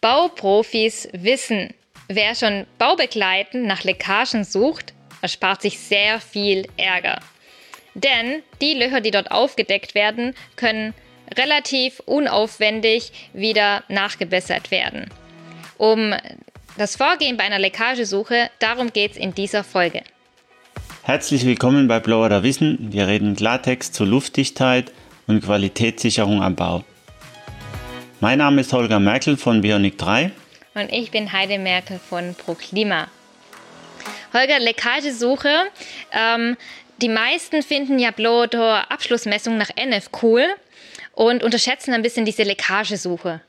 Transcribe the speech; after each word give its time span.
Bauprofis 0.00 1.08
wissen, 1.12 1.74
wer 2.08 2.34
schon 2.34 2.66
baubegleitend 2.78 3.66
nach 3.66 3.84
Leckagen 3.84 4.44
sucht, 4.44 4.94
erspart 5.22 5.62
sich 5.62 5.78
sehr 5.78 6.20
viel 6.20 6.66
Ärger. 6.76 7.18
Denn 7.94 8.42
die 8.60 8.74
Löcher, 8.74 9.00
die 9.00 9.10
dort 9.10 9.30
aufgedeckt 9.30 9.94
werden, 9.94 10.34
können 10.56 10.94
relativ 11.36 12.00
unaufwendig 12.00 13.12
wieder 13.32 13.82
nachgebessert 13.88 14.70
werden. 14.70 15.10
Um 15.78 16.14
das 16.76 16.96
Vorgehen 16.96 17.36
bei 17.36 17.44
einer 17.44 17.58
Leckagesuche, 17.58 18.50
darum 18.58 18.92
geht 18.92 19.12
es 19.12 19.16
in 19.16 19.34
dieser 19.34 19.64
Folge. 19.64 20.02
Herzlich 21.02 21.46
willkommen 21.46 21.88
bei 21.88 22.00
Blower 22.00 22.42
Wissen. 22.42 22.92
Wir 22.92 23.06
reden 23.06 23.34
Klartext 23.34 23.94
zur 23.94 24.06
Luftdichtheit 24.06 24.92
und 25.26 25.42
Qualitätssicherung 25.42 26.42
am 26.42 26.54
Bau. 26.54 26.84
Mein 28.18 28.38
Name 28.38 28.62
ist 28.62 28.72
Holger 28.72 28.98
Merkel 28.98 29.36
von 29.36 29.60
Bionic 29.60 29.98
3. 29.98 30.30
Und 30.74 30.90
ich 30.90 31.10
bin 31.10 31.32
Heide 31.32 31.58
Merkel 31.58 31.98
von 31.98 32.34
ProKlima. 32.34 33.08
Holger, 34.32 34.58
Leckagesuche. 34.58 35.50
Ähm, 36.12 36.56
die 37.02 37.10
meisten 37.10 37.62
finden 37.62 37.98
ja 37.98 38.12
Blower 38.12 38.86
Abschlussmessung 38.88 39.58
nach 39.58 39.68
NF 39.76 40.08
cool 40.22 40.46
und 41.12 41.42
unterschätzen 41.42 41.92
ein 41.92 42.00
bisschen 42.00 42.24
diese 42.24 42.44
Leckagesuche. 42.44 43.42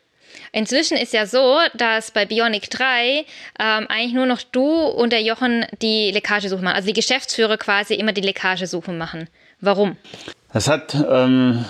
Inzwischen 0.51 0.97
ist 0.97 1.13
ja 1.13 1.25
so, 1.25 1.59
dass 1.73 2.11
bei 2.11 2.25
Bionic 2.25 2.69
3 2.69 3.19
ähm, 3.19 3.25
eigentlich 3.59 4.13
nur 4.13 4.25
noch 4.25 4.41
du 4.41 4.65
und 4.65 5.13
der 5.13 5.21
Jochen 5.21 5.65
die 5.81 6.11
Leckagesuche 6.11 6.61
machen. 6.61 6.75
Also 6.75 6.87
die 6.87 6.93
Geschäftsführer 6.93 7.57
quasi 7.57 7.93
immer 7.93 8.11
die 8.11 8.21
Leckagesuche 8.21 8.91
machen. 8.91 9.29
Warum? 9.61 9.95
Das 10.51 10.67
hat 10.67 10.93
ähm, 10.93 11.63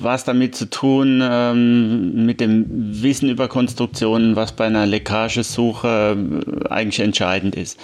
was 0.00 0.24
damit 0.24 0.54
zu 0.54 0.68
tun, 0.68 1.20
ähm, 1.22 2.26
mit 2.26 2.40
dem 2.40 2.66
Wissen 3.02 3.28
über 3.28 3.48
Konstruktionen, 3.48 4.36
was 4.36 4.52
bei 4.52 4.66
einer 4.66 4.86
Leckagesuche 4.86 6.16
äh, 6.16 6.68
eigentlich 6.68 7.00
entscheidend 7.00 7.56
ist. 7.56 7.78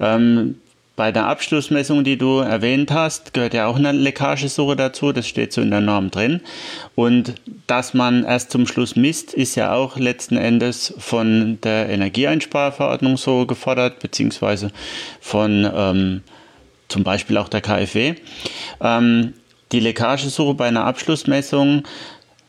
Ähm, 0.00 0.56
bei 0.94 1.10
der 1.10 1.26
Abschlussmessung, 1.26 2.04
die 2.04 2.18
du 2.18 2.40
erwähnt 2.40 2.90
hast, 2.90 3.32
gehört 3.32 3.54
ja 3.54 3.66
auch 3.66 3.76
eine 3.76 3.92
Leckagesuche 3.92 4.76
dazu. 4.76 5.12
Das 5.12 5.26
steht 5.26 5.52
so 5.52 5.62
in 5.62 5.70
der 5.70 5.80
Norm 5.80 6.10
drin. 6.10 6.42
Und 6.94 7.34
dass 7.66 7.94
man 7.94 8.24
erst 8.24 8.50
zum 8.50 8.66
Schluss 8.66 8.94
misst, 8.94 9.32
ist 9.32 9.54
ja 9.54 9.72
auch 9.74 9.96
letzten 9.96 10.36
Endes 10.36 10.92
von 10.98 11.58
der 11.62 11.88
Energieeinsparverordnung 11.88 13.16
so 13.16 13.46
gefordert, 13.46 14.00
beziehungsweise 14.00 14.70
von 15.20 15.68
ähm, 15.74 16.20
zum 16.88 17.04
Beispiel 17.04 17.38
auch 17.38 17.48
der 17.48 17.62
KfW. 17.62 18.14
Ähm, 18.82 19.32
die 19.72 19.80
Leckagesuche 19.80 20.54
bei 20.54 20.68
einer 20.68 20.84
Abschlussmessung 20.84 21.82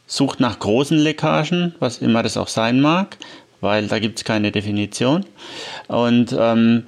sucht 0.05 0.39
nach 0.39 0.59
großen 0.59 0.97
Leckagen, 0.97 1.73
was 1.79 1.99
immer 1.99 2.21
das 2.21 2.37
auch 2.37 2.49
sein 2.49 2.81
mag, 2.81 3.17
weil 3.61 3.87
da 3.87 3.99
gibt 3.99 4.19
es 4.19 4.25
keine 4.25 4.51
Definition. 4.51 5.25
Und 5.87 6.35
ähm, 6.37 6.83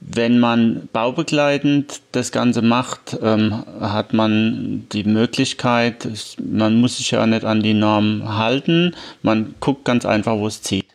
wenn 0.00 0.38
man 0.38 0.88
baubegleitend 0.92 2.02
das 2.12 2.30
Ganze 2.30 2.62
macht, 2.62 3.16
ähm, 3.22 3.64
hat 3.80 4.12
man 4.12 4.86
die 4.92 5.04
Möglichkeit, 5.04 6.06
man 6.38 6.80
muss 6.80 6.98
sich 6.98 7.10
ja 7.10 7.26
nicht 7.26 7.44
an 7.44 7.62
die 7.62 7.74
Norm 7.74 8.36
halten, 8.36 8.94
man 9.22 9.54
guckt 9.60 9.84
ganz 9.84 10.04
einfach, 10.04 10.36
wo 10.36 10.46
es 10.46 10.62
zieht. 10.62 10.86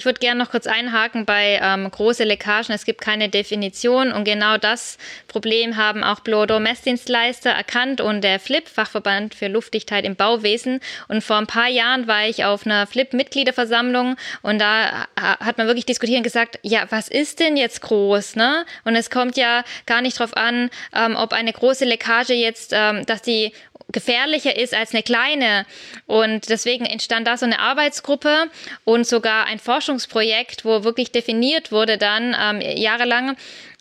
Ich 0.00 0.06
würde 0.06 0.18
gerne 0.18 0.42
noch 0.42 0.50
kurz 0.50 0.66
einhaken 0.66 1.26
bei 1.26 1.60
ähm, 1.62 1.90
große 1.90 2.24
Leckagen. 2.24 2.74
Es 2.74 2.86
gibt 2.86 3.02
keine 3.02 3.28
Definition 3.28 4.12
und 4.12 4.24
genau 4.24 4.56
das 4.56 4.96
Problem 5.28 5.76
haben 5.76 6.02
auch 6.02 6.20
Blodo 6.20 6.58
Messdienstleister 6.58 7.50
erkannt 7.50 8.00
und 8.00 8.22
der 8.22 8.40
FLIP, 8.40 8.66
Fachverband 8.66 9.34
für 9.34 9.48
Luftdichtheit 9.48 10.06
im 10.06 10.16
Bauwesen. 10.16 10.80
Und 11.08 11.22
vor 11.22 11.36
ein 11.36 11.46
paar 11.46 11.68
Jahren 11.68 12.06
war 12.06 12.26
ich 12.26 12.46
auf 12.46 12.64
einer 12.64 12.86
FLIP-Mitgliederversammlung 12.86 14.16
und 14.40 14.58
da 14.58 15.06
hat 15.18 15.58
man 15.58 15.66
wirklich 15.66 15.84
diskutiert 15.84 16.16
und 16.16 16.24
gesagt, 16.24 16.58
ja, 16.62 16.86
was 16.88 17.08
ist 17.08 17.38
denn 17.38 17.58
jetzt 17.58 17.82
groß? 17.82 18.36
Ne? 18.36 18.64
Und 18.84 18.96
es 18.96 19.10
kommt 19.10 19.36
ja 19.36 19.64
gar 19.84 20.00
nicht 20.00 20.18
darauf 20.18 20.34
an, 20.34 20.70
ähm, 20.94 21.14
ob 21.14 21.34
eine 21.34 21.52
große 21.52 21.84
Leckage 21.84 22.32
jetzt, 22.32 22.72
ähm, 22.74 23.04
dass 23.04 23.20
die 23.20 23.52
gefährlicher 23.92 24.56
ist 24.56 24.74
als 24.74 24.92
eine 24.92 25.02
kleine. 25.02 25.66
Und 26.06 26.48
deswegen 26.48 26.86
entstand 26.86 27.26
da 27.26 27.36
so 27.36 27.46
eine 27.46 27.58
Arbeitsgruppe 27.58 28.50
und 28.84 29.06
sogar 29.06 29.46
ein 29.46 29.58
Forschungsprojekt, 29.58 30.64
wo 30.64 30.84
wirklich 30.84 31.12
definiert 31.12 31.72
wurde 31.72 31.98
dann 31.98 32.36
ähm, 32.40 32.60
jahrelang, 32.60 33.36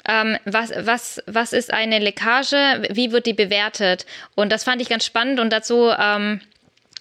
ähm, 0.07 0.37
was, 0.45 0.71
was, 0.75 1.21
was 1.27 1.53
ist 1.53 1.73
eine 1.73 1.99
Leckage, 1.99 2.87
wie 2.89 3.11
wird 3.11 3.25
die 3.25 3.33
bewertet. 3.33 4.05
Und 4.35 4.51
das 4.51 4.63
fand 4.63 4.81
ich 4.81 4.89
ganz 4.89 5.05
spannend 5.05 5.39
und 5.39 5.51
dazu 5.51 5.91
ähm, 5.97 6.41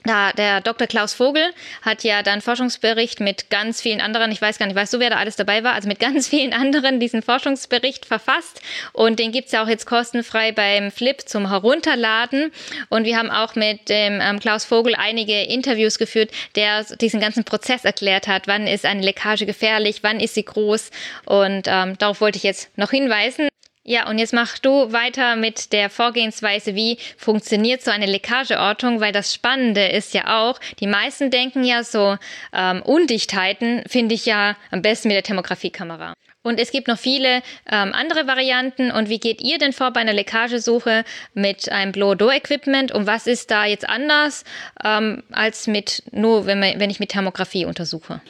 da, 0.05 0.33
der 0.33 0.61
Dr. 0.61 0.87
Klaus 0.87 1.13
Vogel 1.13 1.53
hat 1.83 2.05
ja 2.05 2.23
dann 2.23 2.41
Forschungsbericht 2.41 3.21
mit 3.21 3.51
ganz 3.51 3.81
vielen 3.81 4.01
anderen, 4.01 4.31
ich 4.31 4.41
weiß 4.41 4.59
gar 4.59 4.67
nicht, 4.67 4.77
weißt 4.77 4.95
du, 4.95 5.01
wer 5.01 5.11
da 5.11 5.17
alles 5.17 5.37
dabei 5.37 5.65
war, 5.65 5.75
also 5.75 5.89
mit 5.89 5.99
ganz 5.99 6.29
vielen 6.29 6.53
anderen 6.53 7.01
diesen 7.01 7.21
Forschungsbericht 7.21 8.07
verfasst. 8.07 8.63
Und 8.93 9.19
den 9.19 9.33
gibt's 9.33 9.53
ja 9.53 9.63
auch 9.63 9.69
jetzt 9.69 9.87
kostenfrei 9.87 10.53
beim 10.53 10.91
Flip 10.91 11.21
zum 11.29 11.49
Herunterladen. 11.49 12.53
Und 12.89 13.05
wir 13.05 13.17
haben 13.17 13.31
auch 13.31 13.55
mit 13.55 13.89
dem 13.89 14.21
ähm, 14.21 14.39
Klaus 14.39 14.65
Vogel 14.65 14.95
einige 14.95 15.43
Interviews 15.43 15.99
geführt, 15.99 16.31
der 16.55 16.85
diesen 16.85 17.21
ganzen 17.21 17.45
Prozess 17.45 17.85
erklärt 17.85 18.29
hat, 18.29 18.47
wann 18.47 18.67
ist 18.67 18.85
eine 18.85 19.03
Leckage 19.03 19.47
gefährlich, 19.47 20.03
wann 20.03 20.21
ist 20.21 20.35
sie 20.35 20.45
groß? 20.45 20.91
Und 21.25 21.67
ähm, 21.67 21.99
darauf 21.99 22.21
wollte 22.21 22.37
ich 22.37 22.45
jetzt 22.45 22.77
noch 22.79 22.91
hinweisen. 22.91 23.49
Ja, 23.89 24.07
und 24.07 24.19
jetzt 24.19 24.35
mach 24.35 24.59
du 24.59 24.93
weiter 24.93 25.35
mit 25.37 25.73
der 25.73 25.89
Vorgehensweise, 25.89 26.75
wie 26.75 26.99
funktioniert 27.17 27.81
so 27.81 27.91
eine 27.91 28.05
Leckageortung, 28.05 29.01
weil 29.01 29.13
das 29.13 29.33
Spannende 29.33 29.89
ist 29.89 30.13
ja 30.13 30.43
auch, 30.43 30.61
die 30.79 30.87
meisten 30.87 31.31
denken 31.31 31.65
ja 31.65 31.83
so, 31.83 32.19
ähm, 32.53 32.83
Undichtheiten 32.83 33.83
finde 33.87 34.15
ich 34.15 34.27
ja 34.27 34.59
am 34.71 34.83
besten 34.83 35.09
mit 35.09 35.15
der 35.15 35.23
Thermografiekamera. 35.23 36.13
Und 36.43 36.61
es 36.61 36.71
gibt 36.71 36.87
noch 36.87 36.99
viele 36.99 37.37
ähm, 37.71 37.95
andere 37.95 38.27
Varianten. 38.27 38.91
Und 38.91 39.09
wie 39.09 39.21
geht 39.21 39.41
ihr 39.41 39.57
denn 39.57 39.73
vor 39.73 39.91
bei 39.91 40.01
einer 40.01 40.13
Leckagesuche 40.13 41.05
mit 41.33 41.73
einem 41.73 41.93
Blow-Door-Equipment? 41.93 42.93
Und 42.93 43.07
was 43.07 43.27
ist 43.27 43.51
da 43.51 43.65
jetzt 43.65 43.89
anders 43.89 44.45
ähm, 44.85 45.23
als 45.33 45.67
mit 45.67 46.03
nur, 46.11 46.45
wenn, 46.45 46.61
man, 46.61 46.79
wenn 46.79 46.91
ich 46.91 47.01
mit 47.01 47.09
Thermografie 47.09 47.65
untersuche? 47.65 48.21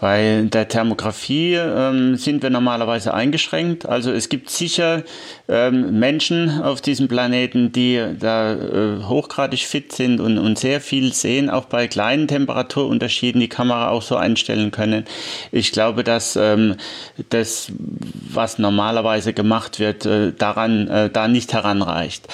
Bei 0.00 0.44
der 0.44 0.68
Thermografie 0.68 1.54
ähm, 1.54 2.16
sind 2.16 2.42
wir 2.42 2.50
normalerweise 2.50 3.14
eingeschränkt. 3.14 3.86
Also 3.86 4.10
es 4.10 4.28
gibt 4.28 4.50
sicher 4.50 5.04
ähm, 5.48 5.98
Menschen 5.98 6.62
auf 6.62 6.80
diesem 6.80 7.08
Planeten, 7.08 7.72
die 7.72 8.02
da 8.18 8.52
äh, 8.52 9.02
hochgradig 9.04 9.66
fit 9.66 9.92
sind 9.92 10.20
und, 10.20 10.38
und 10.38 10.58
sehr 10.58 10.80
viel 10.80 11.12
sehen, 11.14 11.48
auch 11.48 11.64
bei 11.64 11.88
kleinen 11.88 12.28
Temperaturunterschieden 12.28 13.40
die 13.40 13.48
Kamera 13.48 13.88
auch 13.88 14.02
so 14.02 14.16
einstellen 14.16 14.70
können. 14.70 15.04
Ich 15.50 15.72
glaube, 15.72 16.04
dass 16.04 16.36
ähm, 16.36 16.76
das, 17.30 17.72
was 17.78 18.58
normalerweise 18.58 19.32
gemacht 19.32 19.78
wird, 19.80 20.04
äh, 20.04 20.32
daran 20.32 20.88
äh, 20.88 21.10
da 21.10 21.26
nicht 21.26 21.52
heranreicht. 21.52 22.28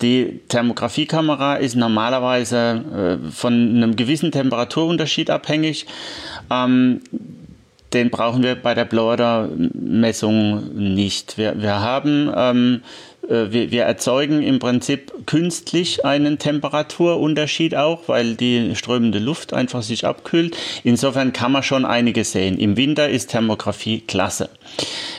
Die 0.00 0.40
Thermografiekamera 0.48 1.56
ist 1.56 1.74
normalerweise 1.74 3.18
äh, 3.26 3.30
von 3.32 3.52
einem 3.52 3.96
gewissen 3.96 4.30
Temperaturunterschied 4.30 5.28
abhängig. 5.30 5.86
Ähm, 6.50 7.00
den 7.92 8.10
brauchen 8.10 8.42
wir 8.42 8.54
bei 8.54 8.74
der 8.74 8.84
Blower-Messung 8.84 10.74
nicht. 10.94 11.38
Wir, 11.38 11.60
wir 11.60 11.80
haben 11.80 12.30
ähm, 12.36 12.82
äh, 13.17 13.17
wir, 13.28 13.70
wir, 13.70 13.84
erzeugen 13.84 14.42
im 14.42 14.58
Prinzip 14.58 15.12
künstlich 15.26 16.04
einen 16.04 16.38
Temperaturunterschied 16.38 17.74
auch, 17.74 18.08
weil 18.08 18.34
die 18.34 18.74
strömende 18.74 19.18
Luft 19.18 19.52
einfach 19.52 19.82
sich 19.82 20.06
abkühlt. 20.06 20.56
Insofern 20.82 21.32
kann 21.32 21.52
man 21.52 21.62
schon 21.62 21.84
einiges 21.84 22.32
sehen. 22.32 22.58
Im 22.58 22.76
Winter 22.76 23.08
ist 23.08 23.30
Thermografie 23.30 24.00
klasse. 24.00 24.48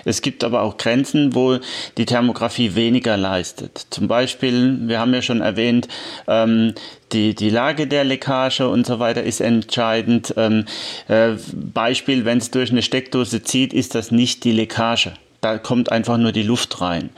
Es 0.06 0.22
gibt 0.22 0.44
aber 0.44 0.64
auch 0.64 0.78
Grenzen, 0.78 1.36
wo 1.36 1.60
die 1.98 2.06
Thermografie 2.06 2.76
weniger 2.76 3.16
leistet. 3.16 3.88
Zum 3.90 4.08
Beispiel, 4.08 4.88
wir 4.88 5.00
haben 5.00 5.14
ja 5.14 5.22
schon 5.22 5.42
erwähnt, 5.42 5.88
ähm, 6.28 6.74
die, 7.12 7.36
die 7.36 7.50
Lage 7.50 7.88
der 7.88 8.04
Leckage 8.04 8.68
und 8.68 8.86
so 8.86 9.00
weiter 9.00 9.24
ist 9.24 9.40
entscheidend. 9.40 10.34
Ähm, 10.38 10.66
äh, 11.08 11.34
Beispiel, 11.54 12.26
wenn 12.26 12.40
es 12.40 12.52
durch 12.52 12.72
eine 12.72 12.82
Steckdose 12.82 13.44
zieht, 13.44 13.74
ist 13.74 13.96
das 13.96 14.12
nicht 14.12 14.44
die 14.44 14.52
Leckage. 14.52 15.14
Da 15.42 15.58
kommt 15.58 15.92
einfach 15.92 16.18
nur 16.18 16.32
die 16.32 16.44
Luft 16.44 16.82
rein. 16.82 17.12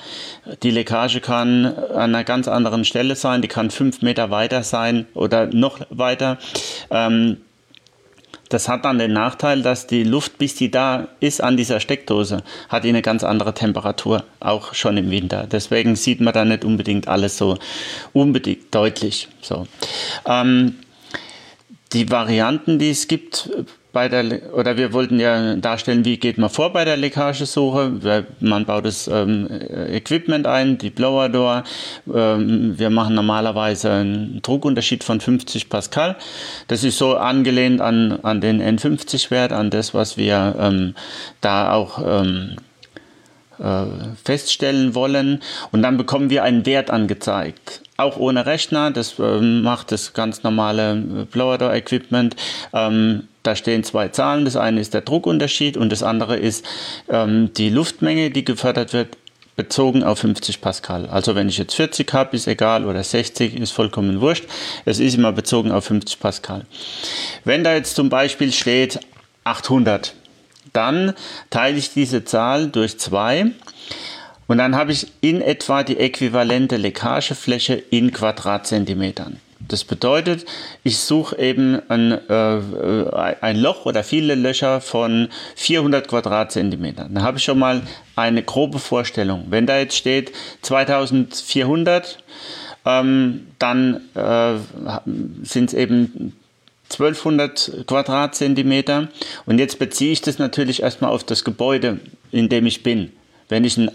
Die 0.62 0.72
Leckage 0.72 1.22
kann 1.22 1.66
an 1.66 2.16
einer 2.16 2.24
ganz 2.24 2.48
anderen 2.48 2.86
Stelle 2.86 3.16
sein, 3.16 3.42
die 3.42 3.48
kann 3.48 3.72
fünf 3.72 4.02
Meter 4.02 4.30
weiter 4.30 4.64
sein 4.64 5.08
oder 5.14 5.48
noch 5.48 5.80
weiter. 5.90 6.38
Ähm, 6.92 7.38
das 8.52 8.68
hat 8.68 8.84
dann 8.84 9.00
den 9.00 9.14
Nachteil, 9.14 9.62
dass 9.62 9.88
die 9.88 10.04
Luft, 10.04 10.38
bis 10.38 10.56
die 10.56 10.70
da 10.70 11.08
ist 11.22 11.42
an 11.42 11.56
dieser 11.56 11.80
Steckdose, 11.80 12.44
hat 12.68 12.84
eine 12.84 13.02
ganz 13.02 13.24
andere 13.24 13.54
Temperatur, 13.54 14.26
auch 14.42 14.74
schon 14.74 14.98
im 14.98 15.10
Winter. 15.10 15.48
Deswegen 15.50 15.96
sieht 15.96 16.20
man 16.20 16.34
da 16.34 16.44
nicht 16.44 16.66
unbedingt 16.66 17.08
alles 17.08 17.38
so 17.38 17.58
unbedingt 18.12 18.76
deutlich. 18.76 19.30
So. 19.42 19.68
Ähm, 20.26 20.76
die 21.94 22.12
Varianten, 22.12 22.78
die 22.78 22.90
es 22.90 23.08
gibt 23.08 23.50
bei 23.94 24.08
der, 24.08 24.54
oder 24.54 24.78
wir 24.78 24.94
wollten 24.94 25.20
ja 25.20 25.56
darstellen, 25.56 26.06
wie 26.06 26.18
geht 26.18 26.38
man 26.38 26.50
vor 26.50 26.72
bei 26.72 26.86
der 26.86 26.98
Leckagesuche. 26.98 28.26
Man 28.40 28.66
baut 28.66 28.86
das 28.86 29.08
ähm, 29.08 29.48
Equipment 29.90 30.48
ein, 30.48 30.78
die 30.78 30.90
Blower 30.90 31.30
Door. 31.30 31.64
Ähm, 32.14 32.80
wir 32.80 32.90
machen 32.90 33.16
normalerweise 33.16 33.92
einen 33.92 34.42
Druckunterschied 34.42 35.04
von 35.04 35.20
50 35.20 35.70
Pascal. 35.70 36.16
Das 36.68 36.84
ist 36.84 36.98
so 36.98 37.16
angelehnt 37.16 37.82
an, 37.82 38.20
an 38.24 38.40
den 38.40 38.62
N50-Wert, 38.62 39.52
an 39.52 39.70
das, 39.70 39.94
was 39.94 40.18
wir 40.18 40.56
ähm, 40.58 40.96
da 41.42 41.74
auch 41.74 42.00
ähm, 42.06 42.56
äh, 42.58 42.71
feststellen 44.24 44.96
wollen. 44.96 45.42
Und 45.72 45.82
dann 45.82 45.98
bekommen 45.98 46.30
wir 46.30 46.44
einen 46.44 46.66
Wert 46.66 46.90
angezeigt 46.90 47.82
auch 48.02 48.18
ohne 48.18 48.46
Rechner. 48.46 48.92
Das 48.92 49.18
äh, 49.20 49.40
macht 49.40 49.92
das 49.92 50.14
ganz 50.14 50.44
normale 50.44 50.96
Blower 51.32 51.58
Door 51.58 51.74
Equipment. 51.74 52.36
Ähm, 52.74 53.28
da 53.44 53.56
stehen 53.56 53.84
zwei 53.84 54.10
Zahlen. 54.10 54.46
Das 54.46 54.56
eine 54.56 54.82
ist 54.82 54.94
der 54.94 55.02
Druckunterschied 55.02 55.78
und 55.78 55.92
das 55.92 56.04
andere 56.04 56.38
ist 56.38 56.66
ähm, 57.10 57.52
die 57.56 57.70
Luftmenge, 57.70 58.32
die 58.32 58.44
gefördert 58.44 58.94
wird, 58.94 59.18
bezogen 59.56 60.04
auf 60.04 60.20
50 60.20 60.62
Pascal. 60.62 61.08
Also 61.08 61.36
wenn 61.36 61.50
ich 61.50 61.58
jetzt 61.58 61.76
40 61.76 62.12
habe, 62.14 62.36
ist 62.36 62.48
egal, 62.48 62.86
oder 62.86 63.04
60, 63.04 63.56
ist 63.60 63.72
vollkommen 63.72 64.22
wurscht. 64.22 64.46
Es 64.86 65.00
ist 65.00 65.16
immer 65.16 65.32
bezogen 65.32 65.72
auf 65.72 65.86
50 65.86 66.20
Pascal. 66.20 66.66
Wenn 67.44 67.64
da 67.64 67.74
jetzt 67.74 67.96
zum 67.96 68.10
Beispiel 68.10 68.52
steht 68.52 69.00
800, 69.44 70.14
dann 70.74 71.14
teile 71.50 71.78
ich 71.78 71.94
diese 71.94 72.24
Zahl 72.24 72.68
durch 72.68 73.00
zwei 73.00 73.52
und 74.48 74.58
dann 74.58 74.76
habe 74.76 74.92
ich 74.92 75.08
in 75.22 75.42
etwa 75.42 75.84
die 75.84 75.98
äquivalente 75.98 76.78
Leckagefläche 76.78 77.76
in 77.76 78.12
Quadratzentimetern. 78.12 79.40
Das 79.72 79.86
bedeutet, 79.86 80.46
ich 80.84 80.98
suche 80.98 81.38
eben 81.40 81.82
ein, 81.88 82.12
äh, 82.12 83.36
ein, 83.40 83.58
Loch 83.58 83.86
oder 83.86 84.04
viele 84.04 84.36
Löcher 84.36 84.82
von 84.82 85.30
400 85.56 86.08
Quadratzentimetern. 86.08 87.14
Da 87.14 87.22
habe 87.22 87.38
ich 87.38 87.44
schon 87.46 87.60
mal 87.60 87.82
eine 88.18 88.44
grobe 88.44 88.80
Vorstellung. 88.80 89.46
Wenn 89.50 89.68
da 89.68 89.78
jetzt 89.78 89.96
steht 89.96 90.34
2400, 90.64 92.18
ähm, 92.86 93.48
dann 93.60 94.02
äh, 94.16 94.56
sind 95.44 95.70
es 95.70 95.74
eben 95.74 96.34
1200 96.92 97.86
Quadratzentimeter. 97.88 99.10
Und 99.46 99.60
jetzt 99.60 99.80
beziehe 99.80 100.12
ich 100.12 100.22
das 100.22 100.40
natürlich 100.40 100.84
erstmal 100.84 101.12
auf 101.12 101.24
das 101.24 101.44
Gebäude, 101.44 102.00
in 102.32 102.50
dem 102.50 102.66
ich 102.66 102.84
bin. 102.84 103.12
Wenn 103.50 103.64
ich 103.64 103.78
ein, 103.78 103.92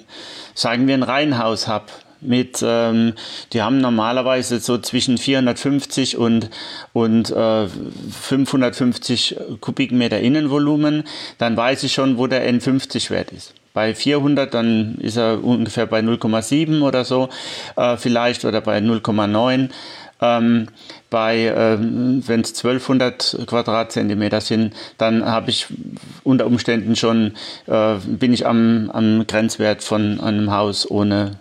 sagen 0.55 0.87
wir, 0.87 0.95
ein 0.95 1.03
Reihenhaus 1.03 1.67
habe, 1.67 1.87
mit, 2.21 2.63
ähm, 2.63 3.13
die 3.53 3.63
haben 3.63 3.79
normalerweise 3.79 4.59
so 4.61 4.79
zwischen 4.79 5.19
450 5.19 6.17
und, 6.17 6.51
und 6.93 7.31
äh, 7.31 7.69
550 7.69 9.37
Kubikmeter 9.61 10.21
Innenvolumen, 10.21 11.05
dann 11.39 11.57
weiß 11.57 11.83
ich 11.85 11.93
schon, 11.93 12.19
wo 12.19 12.27
der 12.27 12.51
N50-Wert 12.51 13.33
ist. 13.33 13.55
Bei 13.73 13.95
400, 13.95 14.55
dann 14.55 14.97
ist 15.01 15.17
er 15.17 15.45
ungefähr 15.45 15.87
bei 15.87 16.01
0,7 16.01 16.81
oder 16.81 17.05
so, 17.05 17.29
äh, 17.77 17.97
vielleicht, 17.99 18.45
oder 18.47 18.63
bei 18.63 18.79
0,9. 18.79 19.69
Ähm, 20.21 20.69
bei, 21.11 21.45
äh, 21.45 21.79
wenn 21.79 22.41
es 22.41 22.55
1200 22.55 23.39
Quadratzentimeter 23.47 24.41
sind, 24.41 24.75
dann 24.99 25.25
habe 25.25 25.51
ich 25.51 25.67
unter 26.25 26.47
Umständen 26.47 26.97
schon, 26.97 27.35
äh, 27.67 27.97
bin 28.07 28.33
ich 28.33 28.47
am, 28.47 28.91
am 28.93 29.27
Grenzwert 29.27 29.83
von 29.83 30.21
einem 30.21 30.51
Haus 30.53 30.91
ohne 30.91 31.33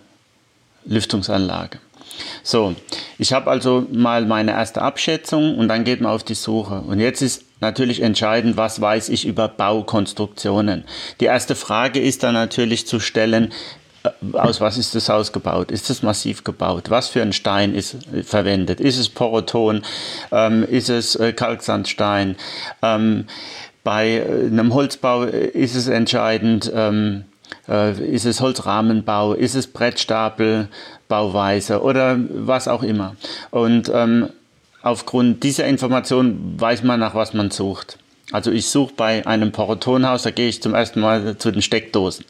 Lüftungsanlage. 0.84 1.78
So, 2.42 2.74
ich 3.18 3.32
habe 3.32 3.50
also 3.50 3.86
mal 3.92 4.24
meine 4.24 4.52
erste 4.52 4.82
Abschätzung 4.82 5.58
und 5.58 5.68
dann 5.68 5.84
geht 5.84 6.00
man 6.00 6.12
auf 6.12 6.22
die 6.22 6.34
Suche. 6.34 6.80
Und 6.80 7.00
jetzt 7.00 7.22
ist 7.22 7.44
natürlich 7.60 8.00
entscheidend, 8.00 8.56
was 8.56 8.80
weiß 8.80 9.08
ich 9.08 9.26
über 9.26 9.48
Baukonstruktionen. 9.48 10.84
Die 11.20 11.26
erste 11.26 11.54
Frage 11.54 12.00
ist 12.00 12.22
dann 12.22 12.34
natürlich 12.34 12.86
zu 12.86 13.00
stellen, 13.00 13.52
aus 14.32 14.60
was 14.60 14.78
ist 14.78 14.94
das 14.94 15.08
Haus 15.08 15.32
gebaut? 15.32 15.70
Ist 15.70 15.90
es 15.90 16.02
massiv 16.02 16.44
gebaut? 16.44 16.90
Was 16.90 17.08
für 17.08 17.22
ein 17.22 17.32
Stein 17.32 17.74
ist 17.74 17.96
verwendet? 18.22 18.80
Ist 18.80 18.98
es 18.98 19.08
Poroton? 19.08 19.82
Ähm, 20.32 20.64
ist 20.64 20.88
es 20.88 21.16
äh, 21.16 21.32
Kalksandstein? 21.32 22.36
Ähm, 22.82 23.26
bei 23.84 24.18
äh, 24.18 24.46
einem 24.46 24.74
Holzbau 24.74 25.22
ist 25.22 25.76
es 25.76 25.88
entscheidend, 25.88 26.70
ähm, 26.74 27.24
äh, 27.68 27.92
ist 27.92 28.26
es 28.26 28.40
Holzrahmenbau? 28.40 29.34
Ist 29.34 29.54
es 29.54 29.66
Brettstapelbauweise 29.66 31.80
oder 31.80 32.18
was 32.30 32.68
auch 32.68 32.82
immer? 32.82 33.16
Und 33.50 33.90
ähm, 33.94 34.30
aufgrund 34.82 35.42
dieser 35.42 35.66
Information 35.66 36.54
weiß 36.58 36.82
man, 36.82 37.00
nach 37.00 37.14
was 37.14 37.34
man 37.34 37.50
sucht. 37.50 37.98
Also 38.32 38.50
ich 38.50 38.66
suche 38.68 38.92
bei 38.96 39.24
einem 39.24 39.52
Porotonhaus, 39.52 40.24
da 40.24 40.30
gehe 40.30 40.48
ich 40.48 40.60
zum 40.60 40.74
ersten 40.74 41.00
Mal 41.00 41.38
zu 41.38 41.52
den 41.52 41.62
Steckdosen, 41.62 42.24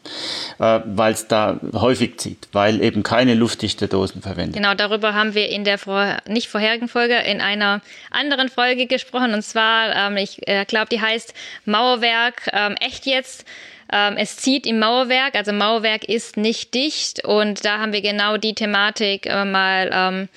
äh, 0.59 0.79
weil 0.85 1.13
es 1.13 1.27
da 1.27 1.59
häufig 1.73 2.19
zieht, 2.19 2.47
weil 2.51 2.83
eben 2.83 3.01
keine 3.01 3.33
luftdichte 3.33 3.87
Dosen 3.87 4.21
verwendet. 4.21 4.55
Genau, 4.55 4.75
darüber 4.75 5.15
haben 5.15 5.33
wir 5.33 5.49
in 5.49 5.63
der 5.63 5.79
vor, 5.79 6.17
nicht 6.27 6.49
vorherigen 6.49 6.87
Folge, 6.87 7.15
in 7.15 7.41
einer 7.41 7.81
anderen 8.11 8.49
Folge 8.49 8.85
gesprochen. 8.85 9.33
Und 9.33 9.41
zwar, 9.41 9.95
ähm, 9.95 10.17
ich 10.17 10.47
äh, 10.47 10.65
glaube, 10.65 10.89
die 10.91 11.01
heißt 11.01 11.33
Mauerwerk 11.65 12.49
ähm, 12.53 12.75
echt 12.79 13.07
jetzt 13.07 13.45
ähm, 13.91 14.17
es 14.17 14.35
zieht 14.37 14.67
im 14.67 14.79
Mauerwerk, 14.79 15.35
also 15.35 15.53
Mauerwerk 15.53 16.03
ist 16.03 16.35
nicht 16.35 16.73
dicht 16.73 17.23
und 17.23 17.63
da 17.63 17.79
haben 17.79 17.93
wir 17.93 18.01
genau 18.01 18.35
die 18.37 18.53
Thematik 18.53 19.25
äh, 19.27 19.45
mal 19.45 19.89
ähm, 19.93 20.29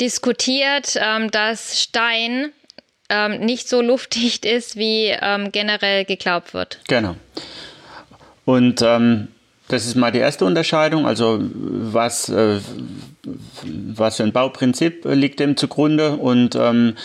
diskutiert, 0.00 0.94
ähm, 0.96 1.30
dass 1.30 1.82
Stein 1.82 2.52
ähm, 3.10 3.40
nicht 3.40 3.68
so 3.68 3.82
luftdicht 3.82 4.44
ist, 4.46 4.76
wie 4.76 5.08
ähm, 5.20 5.52
generell 5.52 6.04
geglaubt 6.04 6.54
wird. 6.54 6.80
Genau. 6.88 7.16
Und 8.44 8.82
ähm, 8.82 9.28
das 9.68 9.86
ist 9.86 9.94
mal 9.94 10.10
die 10.10 10.18
erste 10.18 10.44
Unterscheidung. 10.44 11.06
Also 11.06 11.38
was, 11.40 12.28
äh, 12.28 12.58
was 13.62 14.16
für 14.16 14.24
ein 14.24 14.32
Bauprinzip 14.32 15.04
liegt 15.04 15.38
dem 15.38 15.56
zugrunde 15.56 16.12
und 16.16 16.56
ähm, 16.56 16.96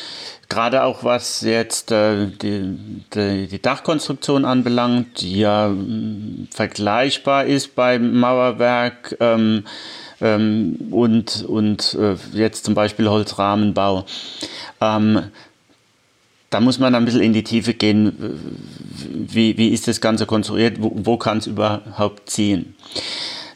gerade 0.49 0.83
auch 0.83 1.03
was 1.03 1.41
jetzt 1.41 1.91
äh, 1.91 2.27
die, 2.27 2.77
die, 3.13 3.47
die, 3.47 3.61
Dachkonstruktion 3.61 4.45
anbelangt, 4.45 5.21
die 5.21 5.39
ja 5.39 5.69
äh, 5.69 5.73
vergleichbar 6.49 7.45
ist 7.45 7.75
beim 7.75 8.19
Mauerwerk 8.19 9.15
ähm, 9.19 9.65
ähm, 10.21 10.77
und, 10.91 11.45
und 11.45 11.95
äh, 11.99 12.15
jetzt 12.33 12.65
zum 12.65 12.73
Beispiel 12.73 13.09
Holzrahmenbau. 13.09 14.05
Ähm, 14.81 15.31
da 16.55 16.61
muss 16.61 16.79
man 16.79 16.95
ein 16.95 17.03
bisschen 17.03 17.19
in 17.19 17.33
die 17.33 17.43
Tiefe 17.43 17.73
gehen, 17.73 18.13
wie, 19.11 19.57
wie 19.57 19.67
ist 19.73 19.89
das 19.89 19.99
Ganze 19.99 20.25
konstruiert, 20.25 20.77
wo, 20.79 20.89
wo 20.95 21.17
kann 21.17 21.39
es 21.39 21.47
überhaupt 21.47 22.29
ziehen. 22.29 22.75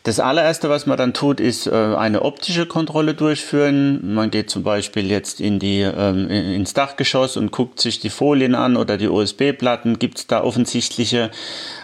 Das 0.03 0.19
allererste, 0.19 0.69
was 0.69 0.85
man 0.85 0.97
dann 0.97 1.13
tut, 1.13 1.39
ist 1.39 1.65
äh, 1.67 1.71
eine 1.71 2.23
optische 2.23 2.65
Kontrolle 2.65 3.13
durchführen. 3.13 4.13
Man 4.13 4.31
geht 4.31 4.49
zum 4.49 4.63
Beispiel 4.63 5.09
jetzt 5.09 5.39
in 5.39 5.59
die, 5.59 5.79
ähm, 5.79 6.29
ins 6.29 6.73
Dachgeschoss 6.73 7.37
und 7.37 7.51
guckt 7.51 7.79
sich 7.79 8.01
die 8.01 8.09
Folien 8.09 8.53
an 8.53 8.75
oder 8.75 8.97
die 8.97 9.07
OSB-Platten. 9.07 9.97
Gibt 9.97 10.17
es 10.17 10.27
da 10.27 10.43
offensichtliche 10.43 11.31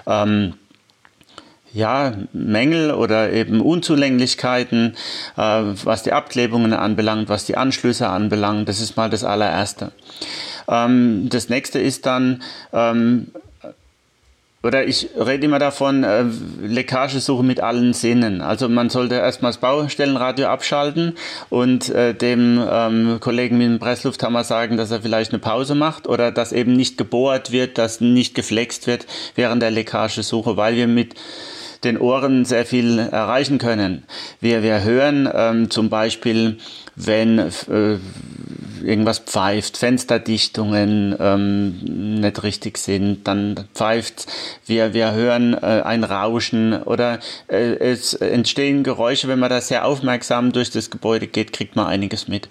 ähm, 0.06 0.56
ja, 1.76 2.14
Mängel 2.32 2.92
oder 2.92 3.34
eben 3.34 3.60
Unzulänglichkeiten, 3.60 4.96
äh, 5.36 5.42
was 5.84 6.04
die 6.04 6.14
Abklebungen 6.14 6.74
anbelangt, 6.74 7.28
was 7.28 7.46
die 7.46 7.58
Anschlüsse 7.58 8.08
anbelangt. 8.08 8.70
Das 8.70 8.80
ist 8.80 8.96
mal 8.96 9.10
das 9.10 9.26
allererste. 9.26 9.92
Ähm, 10.70 11.28
das 11.30 11.50
nächste 11.50 11.80
ist 11.80 12.06
dann, 12.06 12.42
ähm, 12.72 13.28
oder 14.64 14.88
ich 14.88 15.10
rede 15.20 15.46
immer 15.46 15.60
davon, 15.60 16.06
äh, 16.06 16.24
Leckagesuche 16.62 17.44
mit 17.44 17.60
allen 17.60 17.92
Sinnen. 17.92 18.40
Also 18.42 18.70
man 18.70 18.90
sollte 18.90 19.16
erstmal 19.16 19.52
das 19.52 19.60
Baustellenradio 19.60 20.48
abschalten 20.48 21.16
und 21.50 21.90
äh, 21.90 22.14
dem 22.14 22.66
ähm, 22.72 23.18
Kollegen 23.20 23.58
mit 23.58 23.68
dem 23.68 23.80
Presslufthammer 23.80 24.46
sagen, 24.46 24.78
dass 24.78 24.92
er 24.92 25.02
vielleicht 25.02 25.34
eine 25.34 25.40
Pause 25.40 25.76
macht 25.76 26.08
oder 26.08 26.32
dass 26.32 26.54
eben 26.54 26.72
nicht 26.74 26.98
gebohrt 26.98 27.52
wird, 27.52 27.78
dass 27.78 28.00
nicht 28.00 28.34
geflext 28.34 28.88
wird 28.88 29.06
während 29.36 29.62
der 29.62 29.72
Leckagesuche, 29.72 30.56
weil 30.56 30.78
wir 30.78 30.88
mit 30.88 31.16
den 31.86 31.98
Ohren 31.98 32.46
sehr 32.46 32.66
viel 32.66 33.00
erreichen 33.00 33.58
können. 33.58 34.04
Wir, 34.42 34.64
wir 34.64 34.84
hören 34.84 35.30
ähm, 35.34 35.70
zum 35.70 35.90
Beispiel, 35.90 36.58
wenn 36.96 37.40
äh, 37.40 37.98
irgendwas 38.84 39.20
pfeift, 39.20 39.78
Fensterdichtungen 39.78 41.16
ähm, 41.20 42.20
nicht 42.22 42.44
richtig 42.44 42.78
sind, 42.78 43.28
dann 43.28 43.66
pfeift 43.74 44.28
wir, 44.66 44.94
wir 44.94 45.14
hören 45.14 45.54
äh, 45.54 45.82
ein 45.84 46.04
Rauschen 46.04 46.74
oder 46.84 47.20
äh, 47.48 47.76
es 47.76 48.14
entstehen 48.14 48.84
Geräusche, 48.84 49.28
wenn 49.28 49.40
man 49.40 49.50
da 49.50 49.62
sehr 49.62 49.86
aufmerksam 49.86 50.52
durch 50.52 50.72
das 50.72 50.90
Gebäude 50.90 51.28
geht, 51.28 51.54
kriegt 51.54 51.76
man 51.76 51.88
einiges 51.88 52.28
mit. 52.28 52.50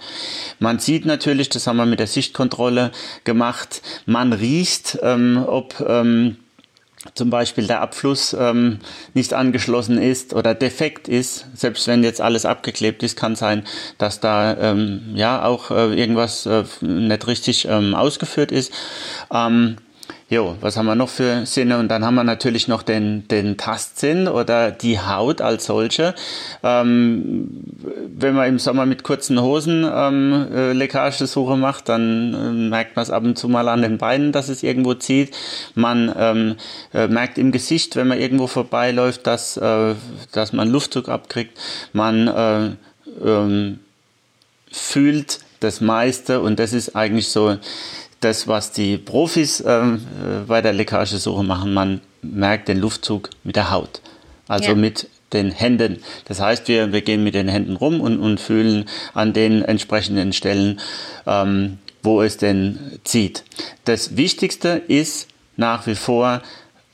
Man 0.58 0.78
sieht 0.78 1.06
natürlich, 1.06 1.48
das 1.48 1.66
haben 1.66 1.76
wir 1.76 1.86
mit 1.86 2.00
der 2.00 2.06
Sichtkontrolle 2.06 2.92
gemacht, 3.24 3.82
man 4.06 4.32
riecht, 4.32 4.98
ähm, 5.02 5.44
ob 5.46 5.84
ähm, 5.86 6.36
zum 7.14 7.30
Beispiel 7.30 7.66
der 7.66 7.80
Abfluss 7.80 8.34
ähm, 8.38 8.78
nicht 9.12 9.34
angeschlossen 9.34 9.98
ist 9.98 10.32
oder 10.32 10.54
defekt 10.54 11.08
ist, 11.08 11.46
selbst 11.54 11.86
wenn 11.86 12.02
jetzt 12.02 12.20
alles 12.20 12.46
abgeklebt 12.46 13.02
ist, 13.02 13.16
kann 13.16 13.36
sein, 13.36 13.64
dass 13.98 14.20
da 14.20 14.56
ähm, 14.56 15.12
ja 15.14 15.44
auch 15.44 15.70
äh, 15.70 15.94
irgendwas 15.94 16.46
äh, 16.46 16.64
nicht 16.80 17.26
richtig 17.26 17.66
ähm, 17.68 17.94
ausgeführt 17.94 18.52
ist. 18.52 18.72
Ähm, 19.32 19.76
Jo, 20.30 20.56
was 20.62 20.78
haben 20.78 20.86
wir 20.86 20.94
noch 20.94 21.10
für 21.10 21.44
Sinne? 21.44 21.78
Und 21.78 21.88
dann 21.88 22.02
haben 22.02 22.14
wir 22.14 22.24
natürlich 22.24 22.66
noch 22.66 22.82
den, 22.82 23.28
den 23.28 23.58
Tastsinn 23.58 24.26
oder 24.26 24.70
die 24.70 24.98
Haut 24.98 25.42
als 25.42 25.66
solche. 25.66 26.14
Ähm, 26.62 27.62
wenn 28.16 28.34
man 28.34 28.48
im 28.48 28.58
Sommer 28.58 28.86
mit 28.86 29.02
kurzen 29.02 29.40
Hosen 29.42 29.86
ähm, 29.86 30.46
äh, 30.50 30.72
Leckagesuche 30.72 31.58
macht, 31.58 31.90
dann 31.90 32.32
äh, 32.32 32.68
merkt 32.70 32.96
man 32.96 33.02
es 33.02 33.10
ab 33.10 33.22
und 33.22 33.36
zu 33.36 33.48
mal 33.48 33.68
an 33.68 33.82
den 33.82 33.98
Beinen, 33.98 34.32
dass 34.32 34.48
es 34.48 34.62
irgendwo 34.62 34.94
zieht. 34.94 35.36
Man 35.74 36.10
ähm, 36.16 36.56
äh, 36.94 37.06
merkt 37.06 37.36
im 37.36 37.52
Gesicht, 37.52 37.94
wenn 37.94 38.08
man 38.08 38.18
irgendwo 38.18 38.46
vorbeiläuft, 38.46 39.26
dass, 39.26 39.58
äh, 39.58 39.94
dass 40.32 40.54
man 40.54 40.70
Luftzug 40.70 41.10
abkriegt. 41.10 41.58
Man 41.92 42.28
äh, 42.28 42.70
ähm, 43.22 43.80
fühlt 44.72 45.40
das 45.60 45.80
meiste 45.80 46.40
und 46.40 46.58
das 46.58 46.72
ist 46.72 46.94
eigentlich 46.94 47.28
so 47.28 47.56
das, 48.24 48.48
was 48.48 48.72
die 48.72 48.96
Profis 48.96 49.62
ähm, 49.66 50.06
äh, 50.22 50.46
bei 50.46 50.62
der 50.62 50.72
Leckagesuche 50.72 51.44
machen. 51.44 51.74
Man 51.74 52.00
merkt 52.22 52.68
den 52.68 52.78
Luftzug 52.78 53.30
mit 53.44 53.56
der 53.56 53.70
Haut, 53.70 54.00
also 54.48 54.70
ja. 54.70 54.74
mit 54.74 55.08
den 55.32 55.50
Händen. 55.50 56.02
Das 56.26 56.40
heißt, 56.40 56.68
wir, 56.68 56.92
wir 56.92 57.02
gehen 57.02 57.22
mit 57.22 57.34
den 57.34 57.48
Händen 57.48 57.76
rum 57.76 58.00
und, 58.00 58.18
und 58.20 58.40
fühlen 58.40 58.86
an 59.12 59.32
den 59.32 59.62
entsprechenden 59.62 60.32
Stellen, 60.32 60.80
ähm, 61.26 61.78
wo 62.02 62.22
es 62.22 62.36
denn 62.36 62.98
zieht. 63.04 63.44
Das 63.84 64.16
Wichtigste 64.16 64.82
ist 64.88 65.28
nach 65.56 65.86
wie 65.86 65.94
vor 65.94 66.42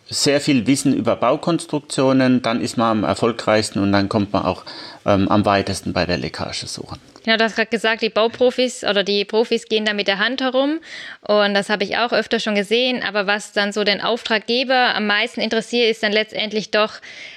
sehr 0.09 0.41
viel 0.41 0.67
Wissen 0.67 0.93
über 0.93 1.15
Baukonstruktionen, 1.15 2.43
dann 2.43 2.61
ist 2.61 2.77
man 2.77 2.99
am 2.99 3.05
erfolgreichsten 3.05 3.79
und 3.79 3.93
dann 3.93 4.09
kommt 4.09 4.33
man 4.33 4.43
auch 4.43 4.65
ähm, 5.07 5.29
am 5.29 5.45
weitesten 5.45 5.93
bei 5.93 6.05
der 6.05 6.19
Leckagesuche. 6.19 6.97
Ja, 7.27 7.37
du 7.37 7.45
hast 7.45 7.55
gerade 7.55 7.69
gesagt, 7.69 8.01
die 8.01 8.09
Bauprofis 8.09 8.83
oder 8.83 9.05
die 9.05 9.27
Profis 9.27 9.67
gehen 9.67 9.85
da 9.85 9.93
mit 9.93 10.09
der 10.09 10.19
Hand 10.19 10.41
herum 10.41 10.81
und 11.21 11.53
das 11.53 11.69
habe 11.69 11.85
ich 11.85 11.99
auch 11.99 12.13
öfter 12.13 12.41
schon 12.41 12.55
gesehen. 12.55 13.03
Aber 13.03 13.27
was 13.27 13.53
dann 13.53 13.73
so 13.73 13.85
den 13.85 14.01
Auftraggeber 14.01 14.95
am 14.95 15.07
meisten 15.07 15.43
interessiert, 15.43 15.91
ist 15.91 16.03
dann 16.03 16.13
letztendlich 16.13 16.71
doch 16.71 16.95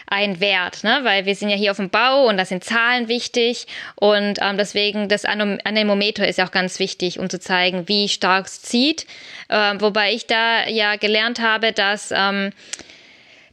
ein 0.08 0.40
Wert, 0.40 0.86
ne? 0.86 1.00
weil 1.04 1.26
wir 1.26 1.36
sind 1.36 1.50
ja 1.50 1.58
hier 1.58 1.72
auf 1.72 1.78
dem 1.78 1.90
Bau 1.90 2.28
und 2.28 2.38
da 2.38 2.46
sind 2.46 2.64
Zahlen 2.64 3.10
wichtig 3.10 3.68
und 3.96 4.40
ähm, 4.42 4.58
deswegen 4.58 5.10
das 5.10 5.26
Anemometer 5.26 6.28
ist 6.28 6.40
auch 6.40 6.52
ganz 6.52 6.80
wichtig, 6.80 7.20
um 7.20 7.30
zu 7.30 7.40
zeigen, 7.40 7.88
wie 7.90 8.08
stark 8.08 8.46
es 8.46 8.62
zieht. 8.62 9.06
Ähm, 9.50 9.82
wobei 9.82 10.14
ich 10.14 10.28
da 10.28 10.68
ja 10.68 10.96
gelernt 10.96 11.42
habe, 11.42 11.74
dass 11.74 12.14
ähm, 12.16 12.52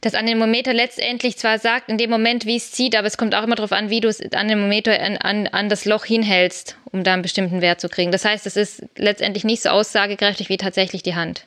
das 0.01 0.15
Anemometer 0.15 0.73
letztendlich 0.73 1.37
zwar 1.37 1.59
sagt, 1.59 1.89
in 1.89 1.97
dem 1.97 2.09
Moment, 2.09 2.45
wie 2.45 2.57
es 2.57 2.71
zieht, 2.71 2.95
aber 2.95 3.07
es 3.07 3.17
kommt 3.17 3.35
auch 3.35 3.43
immer 3.43 3.55
darauf 3.55 3.71
an, 3.71 3.89
wie 3.91 3.99
du 3.99 4.07
das 4.07 4.19
Anemometer 4.33 4.99
an, 4.99 5.17
an, 5.17 5.47
an 5.47 5.69
das 5.69 5.85
Loch 5.85 6.05
hinhältst, 6.05 6.75
um 6.91 7.03
da 7.03 7.13
einen 7.13 7.21
bestimmten 7.21 7.61
Wert 7.61 7.79
zu 7.79 7.87
kriegen. 7.87 8.11
Das 8.11 8.25
heißt, 8.25 8.47
es 8.47 8.57
ist 8.57 8.83
letztendlich 8.97 9.43
nicht 9.43 9.61
so 9.61 9.69
aussagekräftig 9.69 10.49
wie 10.49 10.57
tatsächlich 10.57 11.03
die 11.03 11.15
Hand. 11.15 11.45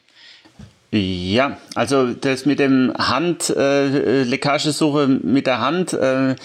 Ja, 0.96 1.58
also 1.74 2.12
das 2.12 2.46
mit 2.46 2.60
dem 2.60 2.92
Hand, 2.96 3.50
äh, 3.50 4.22
Leckagesuche 4.22 5.08
mit 5.08 5.48
der 5.48 5.58
Hand, 5.58 5.92
äh, 5.92 6.36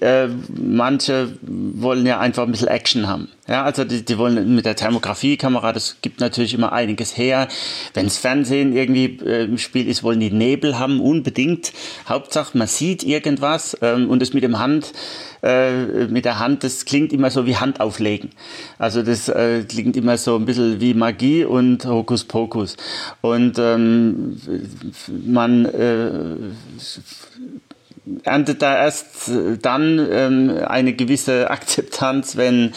äh, 0.00 0.28
manche 0.48 1.36
wollen 1.42 2.06
ja 2.06 2.18
einfach 2.18 2.44
ein 2.44 2.52
bisschen 2.52 2.68
Action 2.68 3.06
haben. 3.06 3.28
Ja, 3.46 3.62
also 3.64 3.84
die, 3.84 4.02
die 4.02 4.16
wollen 4.16 4.54
mit 4.54 4.64
der 4.64 4.74
Thermografiekamera, 4.74 5.74
das 5.74 5.98
gibt 6.00 6.20
natürlich 6.20 6.54
immer 6.54 6.72
einiges 6.72 7.18
her. 7.18 7.48
Wenns 7.92 8.16
Fernsehen 8.16 8.74
irgendwie 8.74 9.18
äh, 9.22 9.44
im 9.44 9.58
Spiel 9.58 9.86
ist, 9.86 10.02
wollen 10.02 10.20
die 10.20 10.30
Nebel 10.30 10.78
haben, 10.78 10.98
unbedingt. 10.98 11.74
Hauptsache, 12.08 12.56
man 12.56 12.68
sieht 12.68 13.02
irgendwas 13.02 13.76
ähm, 13.82 14.08
und 14.08 14.22
das 14.22 14.32
mit 14.32 14.44
dem 14.44 14.58
Hand, 14.58 14.94
äh, 15.42 16.06
mit 16.06 16.24
der 16.24 16.38
Hand, 16.38 16.64
das 16.64 16.86
klingt 16.86 17.12
immer 17.12 17.30
so 17.30 17.44
wie 17.44 17.56
Hand 17.56 17.80
auflegen. 17.80 18.30
Also 18.78 19.02
das 19.02 19.28
äh, 19.28 19.64
klingt 19.68 19.94
immer 19.98 20.16
so 20.16 20.36
ein 20.36 20.46
bisschen 20.46 20.80
wie 20.80 20.94
Magie 20.94 21.44
und 21.44 21.84
Hokuspokus. 21.84 22.78
Und 23.20 23.58
ähm, 23.58 24.40
man 25.26 25.66
äh, 25.66 26.36
erntet 28.22 28.62
da 28.62 28.74
erst 28.74 29.30
dann 29.60 30.06
ähm, 30.10 30.60
eine 30.66 30.94
gewisse 30.94 31.50
Akzeptanz, 31.50 32.38
wenn 32.38 32.72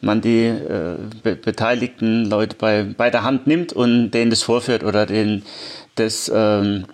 man 0.00 0.20
die 0.20 0.44
äh, 0.46 0.96
be 1.22 1.36
beteiligten 1.36 2.26
Leute 2.26 2.56
bei, 2.56 2.82
bei 2.82 3.10
der 3.10 3.22
Hand 3.22 3.46
nimmt 3.46 3.72
und 3.72 4.10
denen 4.10 4.30
das 4.30 4.42
vorführt 4.42 4.84
oder 4.84 5.06
denen 5.06 5.42
das 5.94 6.30
ähm, 6.34 6.84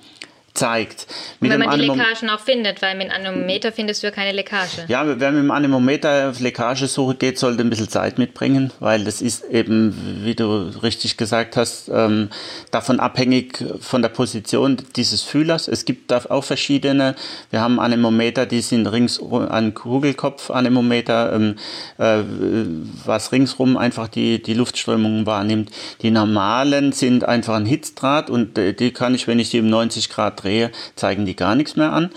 zeigt. 0.55 1.07
Mit 1.41 1.51
wenn 1.51 1.61
man 1.61 1.79
die 1.79 1.87
Leckagen 1.87 2.29
auch 2.29 2.41
findet, 2.41 2.83
weil 2.83 2.97
mit 2.97 3.11
einem 3.11 3.27
Anemometer 3.27 3.73
findest 3.73 4.03
du 4.03 4.09
ja 4.09 4.11
keine 4.11 4.33
Leckage. 4.33 4.85
Ja, 4.89 5.05
wer 5.07 5.33
mit 5.33 5.43
dem 5.43 5.51
Anemometer 5.51 6.31
auf 6.31 6.41
Leckagesuche 6.41 7.15
geht, 7.15 7.39
sollte 7.39 7.63
ein 7.63 7.71
bisschen 7.71 7.89
Zeit 7.89 8.19
mitbringen, 8.19 8.71
weil 8.79 9.05
das 9.05 9.23
ist 9.23 9.45
eben, 9.45 10.21
wie 10.25 10.35
du 10.35 10.71
richtig 10.83 11.17
gesagt 11.17 11.57
hast, 11.57 11.89
ähm, 11.89 12.29
davon 12.71 13.01
abhängig 13.01 13.65
von 13.81 14.03
der 14.03 14.11
Position 14.11 14.77
dieses 14.95 15.23
Fühlers. 15.23 15.69
Es 15.69 15.87
gibt 15.87 16.11
da 16.11 16.23
auch 16.29 16.45
verschiedene. 16.45 17.15
Wir 17.51 17.61
haben 17.61 17.81
Anemometer, 17.81 18.45
die 18.45 18.61
sind 18.61 18.87
rings 18.87 19.21
an 19.23 19.73
Kugelkopf 19.73 20.51
Anemometer, 20.51 21.33
ähm, 21.33 21.57
äh, 21.97 22.19
was 23.07 23.33
ringsrum 23.33 23.79
einfach 23.79 24.09
die, 24.09 24.43
die 24.43 24.55
Luftströmung 24.55 25.25
wahrnimmt. 25.25 25.71
Die 26.03 26.11
normalen 26.11 26.93
sind 26.93 27.25
einfach 27.25 27.55
ein 27.55 27.67
Hitzdraht 27.67 28.29
und 28.29 28.59
äh, 28.59 28.75
die 28.75 28.93
kann 28.93 29.15
ich, 29.15 29.27
wenn 29.27 29.39
ich 29.39 29.49
die 29.49 29.61
um 29.61 29.69
90 29.69 30.11
Grad 30.11 30.42
drehe, 30.43 30.71
zeigen 30.97 31.27
die 31.27 31.37
gar 31.37 31.55
nichts 31.55 31.77
mehr 31.77 31.93
an. 31.93 32.11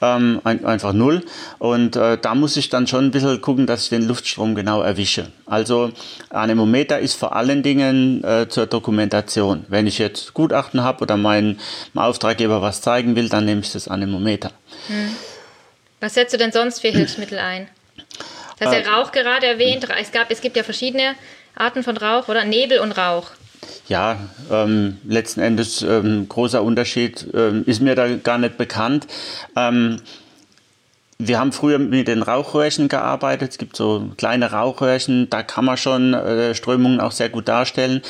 Ähm, 0.00 0.40
ein, 0.44 0.64
einfach 0.64 0.92
null. 0.92 1.24
Und 1.58 1.96
äh, 1.96 2.18
da 2.18 2.34
muss 2.34 2.56
ich 2.56 2.68
dann 2.68 2.86
schon 2.86 3.06
ein 3.06 3.10
bisschen 3.10 3.40
gucken, 3.40 3.66
dass 3.66 3.84
ich 3.84 3.88
den 3.90 4.06
Luftstrom 4.06 4.54
genau 4.54 4.82
erwische. 4.82 5.30
Also 5.46 5.90
Anemometer 6.30 6.98
ist 6.98 7.14
vor 7.14 7.34
allen 7.34 7.62
Dingen 7.62 8.22
äh, 8.24 8.48
zur 8.48 8.66
Dokumentation. 8.66 9.64
Wenn 9.68 9.86
ich 9.86 9.98
jetzt 9.98 10.34
Gutachten 10.34 10.82
habe 10.82 11.02
oder 11.02 11.16
meinem 11.16 11.58
Auftraggeber 11.94 12.62
was 12.62 12.80
zeigen 12.80 13.16
will, 13.16 13.28
dann 13.28 13.44
nehme 13.44 13.60
ich 13.60 13.72
das 13.72 13.88
Anemometer. 13.88 14.52
Hm. 14.88 15.16
Was 16.00 16.14
setzt 16.14 16.32
du 16.32 16.38
denn 16.38 16.52
sonst 16.52 16.80
für 16.80 16.88
Hilfsmittel 16.88 17.38
ein? 17.38 17.68
Du 18.58 18.66
hast 18.66 18.72
ja 18.72 18.80
äh, 18.80 18.88
Rauch 18.88 19.12
gerade 19.12 19.46
erwähnt. 19.46 19.86
Es, 20.00 20.12
gab, 20.12 20.30
es 20.30 20.40
gibt 20.40 20.56
ja 20.56 20.62
verschiedene 20.62 21.14
Arten 21.54 21.82
von 21.82 21.96
Rauch, 21.96 22.28
oder? 22.28 22.44
Nebel 22.44 22.78
und 22.78 22.92
Rauch. 22.92 23.30
Ja, 23.88 24.18
ähm, 24.50 24.98
letzten 25.04 25.40
Endes 25.40 25.82
ähm, 25.82 26.28
großer 26.28 26.62
Unterschied 26.62 27.26
ähm, 27.34 27.64
ist 27.66 27.80
mir 27.80 27.94
da 27.94 28.16
gar 28.16 28.38
nicht 28.38 28.58
bekannt. 28.58 29.06
Ähm, 29.56 29.98
wir 31.20 31.40
haben 31.40 31.50
früher 31.50 31.80
mit 31.80 32.06
den 32.06 32.22
Rauchröhrchen 32.22 32.86
gearbeitet. 32.86 33.50
Es 33.50 33.58
gibt 33.58 33.74
so 33.74 34.12
kleine 34.16 34.52
Rauchröhrchen, 34.52 35.28
da 35.28 35.42
kann 35.42 35.64
man 35.64 35.76
schon 35.76 36.14
äh, 36.14 36.54
Strömungen 36.54 37.00
auch 37.00 37.10
sehr 37.10 37.28
gut 37.28 37.48
darstellen. 37.48 38.02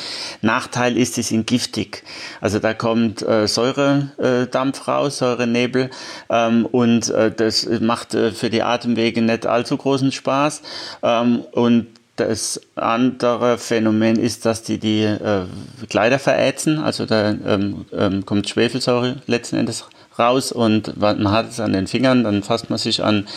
Nachteil 0.43 0.95
ist, 0.95 1.15
sie 1.15 1.23
sind 1.23 1.47
giftig. 1.47 2.03
Also 2.39 2.59
da 2.59 2.75
kommt 2.75 3.23
äh, 3.23 3.47
Säuredampf 3.47 4.87
äh, 4.87 4.91
raus, 4.91 5.17
Säurenebel 5.17 5.89
ähm, 6.29 6.67
und 6.67 7.09
äh, 7.09 7.31
das 7.31 7.67
macht 7.81 8.13
äh, 8.13 8.31
für 8.31 8.51
die 8.51 8.61
Atemwege 8.61 9.23
nicht 9.23 9.47
allzu 9.47 9.75
großen 9.75 10.11
Spaß. 10.11 10.61
Ähm, 11.01 11.39
und 11.53 11.87
das 12.19 12.61
andere 12.75 13.57
Phänomen 13.57 14.17
ist, 14.17 14.45
dass 14.45 14.63
die 14.63 14.77
die 14.77 15.03
äh, 15.03 15.45
Kleider 15.89 16.19
verätzen. 16.19 16.79
Also 16.79 17.05
da 17.05 17.29
ähm, 17.29 17.85
ähm, 17.91 18.25
kommt 18.25 18.49
Schwefelsäure 18.49 19.17
letzten 19.27 19.57
Endes 19.57 19.85
raus 20.17 20.51
und 20.51 20.97
man 20.97 21.31
hat 21.31 21.49
es 21.49 21.59
an 21.59 21.73
den 21.73 21.87
Fingern, 21.87 22.23
dann 22.23 22.43
fasst 22.43 22.69
man 22.69 22.77
sich 22.77 23.03
an 23.03 23.27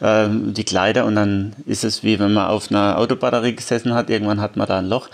äh, 0.00 0.28
die 0.30 0.64
Kleider 0.64 1.04
und 1.04 1.14
dann 1.14 1.54
ist 1.66 1.84
es 1.84 2.02
wie 2.02 2.18
wenn 2.18 2.32
man 2.32 2.46
auf 2.46 2.70
einer 2.70 2.98
Autobatterie 2.98 3.54
gesessen 3.54 3.94
hat. 3.94 4.10
Irgendwann 4.10 4.40
hat 4.40 4.56
man 4.56 4.66
da 4.66 4.78
ein 4.78 4.88
Loch. 4.88 5.08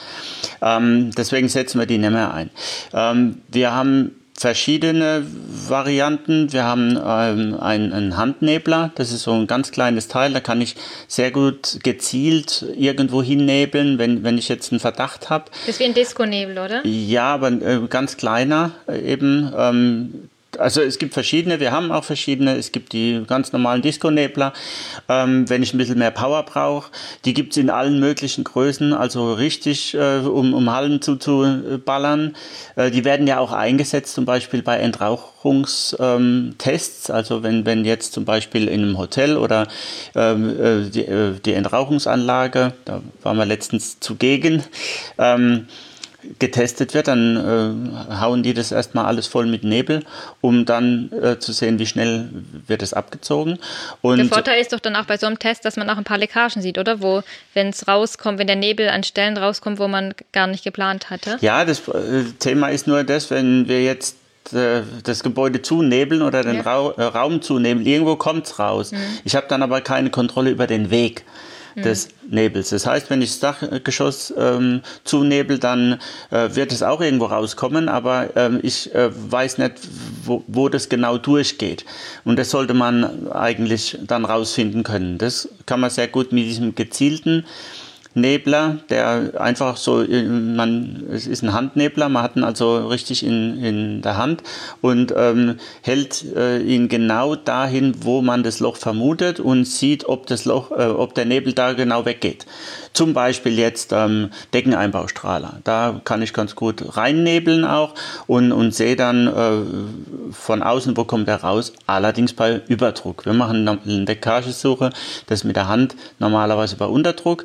Ähm, 0.60 1.10
deswegen 1.16 1.48
setzen 1.48 1.78
wir 1.78 1.86
die 1.86 1.98
nicht 1.98 2.12
mehr 2.12 2.32
ein. 2.32 2.50
Ähm, 2.92 3.42
wir 3.48 3.74
haben 3.74 4.12
verschiedene 4.34 5.24
Varianten. 5.68 6.52
Wir 6.52 6.64
haben 6.64 6.92
ähm, 6.96 7.60
einen, 7.60 7.92
einen, 7.92 8.16
Handnebler, 8.16 8.90
das 8.94 9.12
ist 9.12 9.22
so 9.22 9.32
ein 9.32 9.46
ganz 9.46 9.70
kleines 9.70 10.08
Teil, 10.08 10.32
da 10.32 10.40
kann 10.40 10.60
ich 10.60 10.74
sehr 11.06 11.30
gut 11.30 11.78
gezielt 11.82 12.64
irgendwo 12.76 13.22
hinnebeln, 13.22 13.98
wenn, 13.98 14.22
wenn 14.24 14.38
ich 14.38 14.48
jetzt 14.48 14.72
einen 14.72 14.80
Verdacht 14.80 15.30
habe. 15.30 15.44
Das 15.66 15.76
ist 15.76 15.80
wie 15.80 15.84
ein 15.84 15.94
Disco-Nebel, 15.94 16.58
oder? 16.58 16.86
Ja, 16.86 17.34
aber 17.34 17.52
äh, 17.52 17.80
ganz 17.88 18.16
kleiner 18.16 18.72
eben. 18.88 19.52
Ähm, 19.56 20.28
also 20.58 20.80
es 20.80 20.98
gibt 20.98 21.14
verschiedene, 21.14 21.60
wir 21.60 21.70
haben 21.72 21.92
auch 21.92 22.04
verschiedene. 22.04 22.56
Es 22.56 22.72
gibt 22.72 22.92
die 22.92 23.22
ganz 23.26 23.52
normalen 23.52 23.82
Disco-Nebler, 23.82 24.52
ähm, 25.08 25.48
wenn 25.48 25.62
ich 25.62 25.72
ein 25.72 25.78
bisschen 25.78 25.98
mehr 25.98 26.10
Power 26.10 26.42
brauche. 26.42 26.90
Die 27.24 27.32
gibt 27.34 27.52
es 27.52 27.58
in 27.58 27.70
allen 27.70 28.00
möglichen 28.00 28.42
Größen, 28.44 28.92
also 28.92 29.32
richtig, 29.32 29.94
äh, 29.94 30.18
um, 30.18 30.52
um 30.54 30.70
Hallen 30.70 31.00
zuzuballern. 31.00 32.36
Äh, 32.76 32.90
die 32.90 33.04
werden 33.04 33.26
ja 33.26 33.38
auch 33.38 33.52
eingesetzt, 33.52 34.14
zum 34.14 34.24
Beispiel 34.24 34.62
bei 34.62 34.78
Entrauchungstests. 34.78 37.10
Also 37.10 37.42
wenn, 37.42 37.66
wenn 37.66 37.84
jetzt 37.84 38.12
zum 38.12 38.24
Beispiel 38.24 38.68
in 38.68 38.82
einem 38.82 38.98
Hotel 38.98 39.36
oder 39.36 39.66
ähm, 40.14 40.60
äh, 40.60 40.90
die, 40.90 41.04
äh, 41.04 41.34
die 41.44 41.54
Entrauchungsanlage, 41.54 42.74
da 42.84 43.02
waren 43.22 43.36
wir 43.36 43.46
letztens 43.46 43.98
zugegen, 44.00 44.62
ähm, 45.18 45.66
getestet 46.38 46.94
wird, 46.94 47.08
dann 47.08 47.36
äh, 47.36 48.14
hauen 48.20 48.42
die 48.42 48.54
das 48.54 48.72
erstmal 48.72 49.06
alles 49.06 49.26
voll 49.26 49.46
mit 49.46 49.64
Nebel, 49.64 50.04
um 50.40 50.64
dann 50.64 51.10
äh, 51.12 51.38
zu 51.38 51.52
sehen, 51.52 51.78
wie 51.78 51.86
schnell 51.86 52.28
wird 52.66 52.82
es 52.82 52.94
abgezogen. 52.94 53.58
Und 54.00 54.18
der 54.18 54.26
Vorteil 54.26 54.60
ist 54.60 54.72
doch 54.72 54.80
dann 54.80 54.96
auch 54.96 55.06
bei 55.06 55.16
so 55.16 55.26
einem 55.26 55.38
Test, 55.38 55.64
dass 55.64 55.76
man 55.76 55.90
auch 55.90 55.96
ein 55.96 56.04
paar 56.04 56.18
Leckagen 56.18 56.62
sieht, 56.62 56.78
oder? 56.78 57.02
Wo, 57.02 57.22
wenn 57.54 57.68
es 57.68 57.88
rauskommt, 57.88 58.38
wenn 58.38 58.46
der 58.46 58.56
Nebel 58.56 58.88
an 58.88 59.02
Stellen 59.02 59.36
rauskommt, 59.36 59.78
wo 59.78 59.88
man 59.88 60.14
gar 60.32 60.46
nicht 60.46 60.64
geplant 60.64 61.10
hatte. 61.10 61.38
Ja, 61.40 61.64
das 61.64 61.88
äh, 61.88 62.24
Thema 62.38 62.68
ist 62.68 62.86
nur 62.86 63.02
das, 63.04 63.30
wenn 63.30 63.68
wir 63.68 63.82
jetzt 63.82 64.16
äh, 64.52 64.82
das 65.04 65.22
Gebäude 65.22 65.62
zunebeln 65.62 66.22
oder 66.22 66.42
den 66.42 66.56
ja. 66.56 66.62
Ra 66.62 66.94
äh, 66.96 67.02
Raum 67.04 67.42
zunebeln, 67.42 67.86
irgendwo 67.86 68.16
kommt 68.16 68.46
es 68.46 68.58
raus. 68.58 68.92
Mhm. 68.92 68.98
Ich 69.24 69.34
habe 69.34 69.46
dann 69.48 69.62
aber 69.62 69.80
keine 69.80 70.10
Kontrolle 70.10 70.50
über 70.50 70.66
den 70.66 70.90
Weg 70.90 71.24
des 71.76 72.08
Nebels. 72.28 72.70
Das 72.70 72.86
heißt, 72.86 73.10
wenn 73.10 73.22
ich 73.22 73.30
das 73.30 73.40
Dachgeschoss 73.40 74.32
ähm, 74.36 74.82
zunebel, 75.04 75.58
dann 75.58 75.98
äh, 76.30 76.48
wird 76.54 76.72
es 76.72 76.82
auch 76.82 77.00
irgendwo 77.00 77.26
rauskommen, 77.26 77.88
aber 77.88 78.30
ähm, 78.36 78.60
ich 78.62 78.94
äh, 78.94 79.10
weiß 79.12 79.58
nicht, 79.58 79.74
wo, 80.24 80.44
wo 80.46 80.68
das 80.68 80.88
genau 80.88 81.18
durchgeht. 81.18 81.84
Und 82.24 82.38
das 82.38 82.50
sollte 82.50 82.74
man 82.74 83.30
eigentlich 83.30 83.98
dann 84.06 84.24
rausfinden 84.24 84.82
können. 84.82 85.18
Das 85.18 85.48
kann 85.66 85.80
man 85.80 85.90
sehr 85.90 86.08
gut 86.08 86.32
mit 86.32 86.44
diesem 86.44 86.74
gezielten 86.74 87.44
Nebler, 88.14 88.78
der 88.90 89.40
einfach 89.40 89.76
so, 89.76 90.04
man, 90.04 91.04
es 91.10 91.26
ist 91.26 91.42
ein 91.42 91.52
Handnebler, 91.52 92.08
man 92.08 92.22
hat 92.22 92.36
ihn 92.36 92.44
also 92.44 92.88
richtig 92.88 93.24
in, 93.24 93.62
in 93.62 94.02
der 94.02 94.16
Hand 94.16 94.42
und 94.80 95.14
ähm, 95.16 95.56
hält 95.82 96.24
äh, 96.36 96.58
ihn 96.58 96.88
genau 96.88 97.36
dahin, 97.36 97.94
wo 98.00 98.20
man 98.20 98.42
das 98.42 98.60
Loch 98.60 98.76
vermutet 98.76 99.40
und 99.40 99.64
sieht, 99.64 100.08
ob 100.08 100.26
das 100.26 100.44
Loch, 100.44 100.70
äh, 100.72 100.86
ob 100.86 101.14
der 101.14 101.24
Nebel 101.24 101.52
da 101.54 101.72
genau 101.72 102.04
weggeht. 102.04 102.46
Zum 102.92 103.14
Beispiel 103.14 103.58
jetzt 103.58 103.92
ähm, 103.92 104.30
Deckeneinbaustrahler. 104.52 105.60
Da 105.64 106.00
kann 106.04 106.20
ich 106.20 106.34
ganz 106.34 106.54
gut 106.54 106.96
reinnebeln 106.96 107.64
auch 107.64 107.94
und, 108.26 108.52
und 108.52 108.74
sehe 108.74 108.96
dann 108.96 109.26
äh, 109.26 110.32
von 110.32 110.62
außen, 110.62 110.94
wo 110.96 111.04
kommt 111.04 111.28
er 111.28 111.42
raus. 111.42 111.72
Allerdings 111.86 112.34
bei 112.34 112.60
Überdruck. 112.68 113.24
Wir 113.24 113.32
machen 113.32 113.66
eine 113.66 113.78
Leckagesuche, 114.04 114.90
das 115.26 115.44
mit 115.44 115.56
der 115.56 115.68
Hand 115.68 115.96
normalerweise 116.18 116.76
bei 116.76 116.84
Unterdruck 116.84 117.44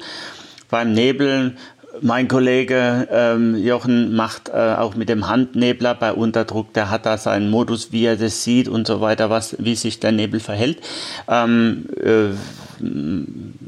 beim 0.70 0.94
Nebeln. 0.94 1.58
Mein 2.02 2.28
Kollege 2.28 3.08
ähm, 3.12 3.56
Jochen 3.56 4.16
macht 4.16 4.50
äh, 4.50 4.76
auch 4.78 4.96
mit 4.96 5.10
dem 5.10 5.28
Handnebler 5.28 5.96
bei 5.96 6.14
Unterdruck, 6.14 6.72
der 6.74 6.92
hat 6.92 7.08
da 7.08 7.18
seinen 7.18 7.50
Modus, 7.50 7.92
wie 7.92 8.06
er 8.06 8.18
das 8.18 8.44
sieht 8.44 8.68
und 8.68 8.86
so 8.86 9.02
weiter, 9.02 9.32
was, 9.32 9.56
wie 9.58 9.76
sich 9.76 10.00
der 10.00 10.12
Nebel 10.12 10.40
verhält. 10.40 10.80
Ähm, 11.28 11.86
äh, 12.00 12.36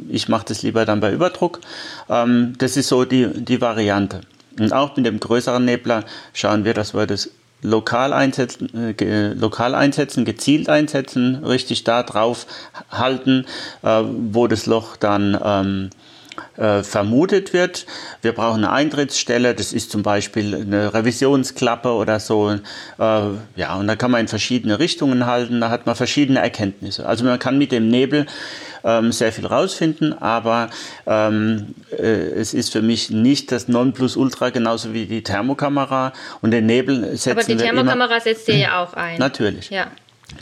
ich 0.10 0.30
mache 0.30 0.46
das 0.48 0.62
lieber 0.62 0.86
dann 0.86 1.00
bei 1.00 1.12
Überdruck. 1.12 1.60
Ähm, 2.08 2.54
das 2.60 2.78
ist 2.78 2.90
so 2.90 3.06
die, 3.06 3.28
die 3.34 3.62
Variante. 3.62 4.22
Und 4.60 4.74
auch 4.74 4.96
mit 4.96 5.06
dem 5.06 5.20
größeren 5.20 5.64
Nebler 5.64 6.04
schauen 6.34 6.66
wir, 6.66 6.74
dass 6.74 6.94
wir 6.94 7.08
das 7.08 7.32
lokal 7.62 8.14
einsetzen, 8.14 8.96
äh, 9.00 9.34
lokal 9.34 9.76
einsetzen, 9.76 10.26
gezielt 10.26 10.70
einsetzen, 10.70 11.44
richtig 11.44 11.84
da 11.84 12.04
drauf 12.04 12.46
halten, 12.90 13.46
äh, 13.82 14.04
wo 14.04 14.48
das 14.48 14.66
Loch 14.66 14.96
dann 14.96 15.38
ähm, 15.44 15.90
äh, 16.58 16.84
vermutet 16.84 17.54
wird. 17.54 17.86
Wir 18.22 18.34
brauchen 18.34 18.64
eine 18.64 18.72
Eintrittsstelle, 18.72 19.56
das 19.56 19.74
ist 19.74 19.92
zum 19.92 20.04
Beispiel 20.04 20.56
eine 20.56 20.94
Revisionsklappe 20.94 21.92
oder 21.92 22.20
so. 22.20 22.52
Äh, 22.52 22.60
ja, 22.98 23.76
und 23.76 23.88
da 23.88 23.96
kann 23.96 24.12
man 24.12 24.22
in 24.22 24.28
verschiedene 24.28 24.80
Richtungen 24.80 25.26
halten, 25.26 25.62
da 25.62 25.70
hat 25.70 25.86
man 25.86 25.96
verschiedene 25.96 26.40
Erkenntnisse. 26.40 27.06
Also 27.06 27.24
man 27.26 27.40
kann 27.40 27.58
mit 27.58 27.72
dem 27.72 27.90
Nebel 27.90 28.26
ähm, 28.84 29.12
sehr 29.12 29.32
viel 29.32 29.46
rausfinden, 29.46 30.14
aber 30.14 30.70
ähm, 31.06 31.76
äh, 31.92 32.04
es 32.04 32.54
ist 32.54 32.72
für 32.72 32.82
mich 32.82 33.10
nicht 33.10 33.52
das 33.52 33.68
Nonplusultra, 33.68 34.50
genauso 34.50 34.94
wie 34.94 35.06
die 35.06 35.24
Thermokamera. 35.24 36.14
Und 36.42 36.52
den 36.52 36.66
Nebel 36.66 37.18
setzen 37.18 37.32
Aber 37.32 37.44
die 37.44 37.58
Thermokamera 37.58 38.20
setzt 38.20 38.48
ihr 38.48 38.58
ja 38.58 38.84
auch 38.84 38.94
ein. 38.94 39.18
Natürlich. 39.20 39.70
Ja. 39.70 39.88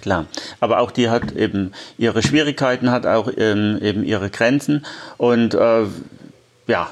Klar, 0.01 0.25
aber 0.59 0.79
auch 0.79 0.91
die 0.91 1.09
hat 1.09 1.31
eben 1.31 1.71
ihre 1.97 2.21
Schwierigkeiten, 2.21 2.91
hat 2.91 3.05
auch 3.05 3.29
ähm, 3.37 3.79
eben 3.81 4.03
ihre 4.03 4.29
Grenzen 4.29 4.85
und 5.17 5.53
äh, 5.53 5.85
ja, 6.67 6.91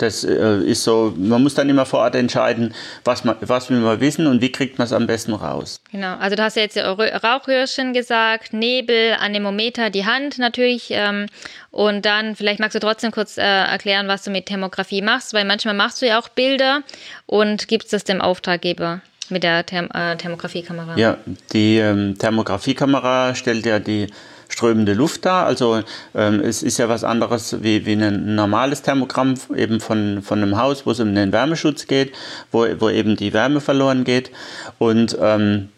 das 0.00 0.24
äh, 0.24 0.62
ist 0.62 0.84
so, 0.84 1.12
man 1.16 1.42
muss 1.42 1.54
dann 1.54 1.68
immer 1.68 1.84
vor 1.84 2.00
Ort 2.00 2.14
entscheiden, 2.14 2.74
was, 3.04 3.24
man, 3.24 3.36
was 3.40 3.68
will 3.68 3.78
man 3.78 4.00
wissen 4.00 4.26
und 4.26 4.40
wie 4.40 4.50
kriegt 4.50 4.78
man 4.78 4.86
es 4.86 4.92
am 4.92 5.06
besten 5.06 5.34
raus. 5.34 5.80
Genau, 5.92 6.16
also 6.16 6.36
du 6.36 6.42
hast 6.42 6.56
ja 6.56 6.62
jetzt 6.62 6.78
Rauchröhrchen 6.78 7.92
gesagt, 7.92 8.52
Nebel, 8.52 9.16
Anemometer, 9.20 9.90
die 9.90 10.06
Hand 10.06 10.38
natürlich. 10.38 10.88
Ähm, 10.90 11.26
und 11.70 12.06
dann, 12.06 12.34
vielleicht 12.34 12.60
magst 12.60 12.74
du 12.74 12.80
trotzdem 12.80 13.10
kurz 13.10 13.36
äh, 13.36 13.42
erklären, 13.42 14.08
was 14.08 14.22
du 14.22 14.30
mit 14.30 14.46
Thermografie 14.46 15.02
machst, 15.02 15.34
weil 15.34 15.44
manchmal 15.44 15.74
machst 15.74 16.00
du 16.00 16.06
ja 16.06 16.18
auch 16.18 16.28
Bilder 16.28 16.82
und 17.26 17.68
gibst 17.68 17.92
es 17.92 18.04
dem 18.04 18.20
Auftraggeber 18.22 19.02
mit 19.30 19.42
der 19.42 19.64
Therm 19.64 19.88
äh, 19.92 20.16
Thermografiekamera? 20.16 20.96
Ja, 20.96 21.16
die 21.52 21.78
ähm, 21.78 22.16
Thermografiekamera 22.18 23.34
stellt 23.34 23.66
ja 23.66 23.78
die 23.78 24.08
strömende 24.48 24.94
Luft 24.94 25.24
dar. 25.24 25.46
Also 25.46 25.82
ähm, 26.14 26.40
es 26.40 26.62
ist 26.62 26.78
ja 26.78 26.88
was 26.88 27.04
anderes 27.04 27.62
wie, 27.62 27.86
wie 27.86 27.92
ein 27.92 28.34
normales 28.34 28.82
Thermogramm 28.82 29.34
eben 29.56 29.80
von, 29.80 30.22
von 30.22 30.42
einem 30.42 30.58
Haus, 30.58 30.86
wo 30.86 30.90
es 30.90 31.00
um 31.00 31.14
den 31.14 31.32
Wärmeschutz 31.32 31.86
geht, 31.86 32.12
wo, 32.50 32.66
wo 32.78 32.90
eben 32.90 33.16
die 33.16 33.32
Wärme 33.32 33.60
verloren 33.60 34.04
geht. 34.04 34.30
Und 34.78 35.16
ähm, 35.20 35.68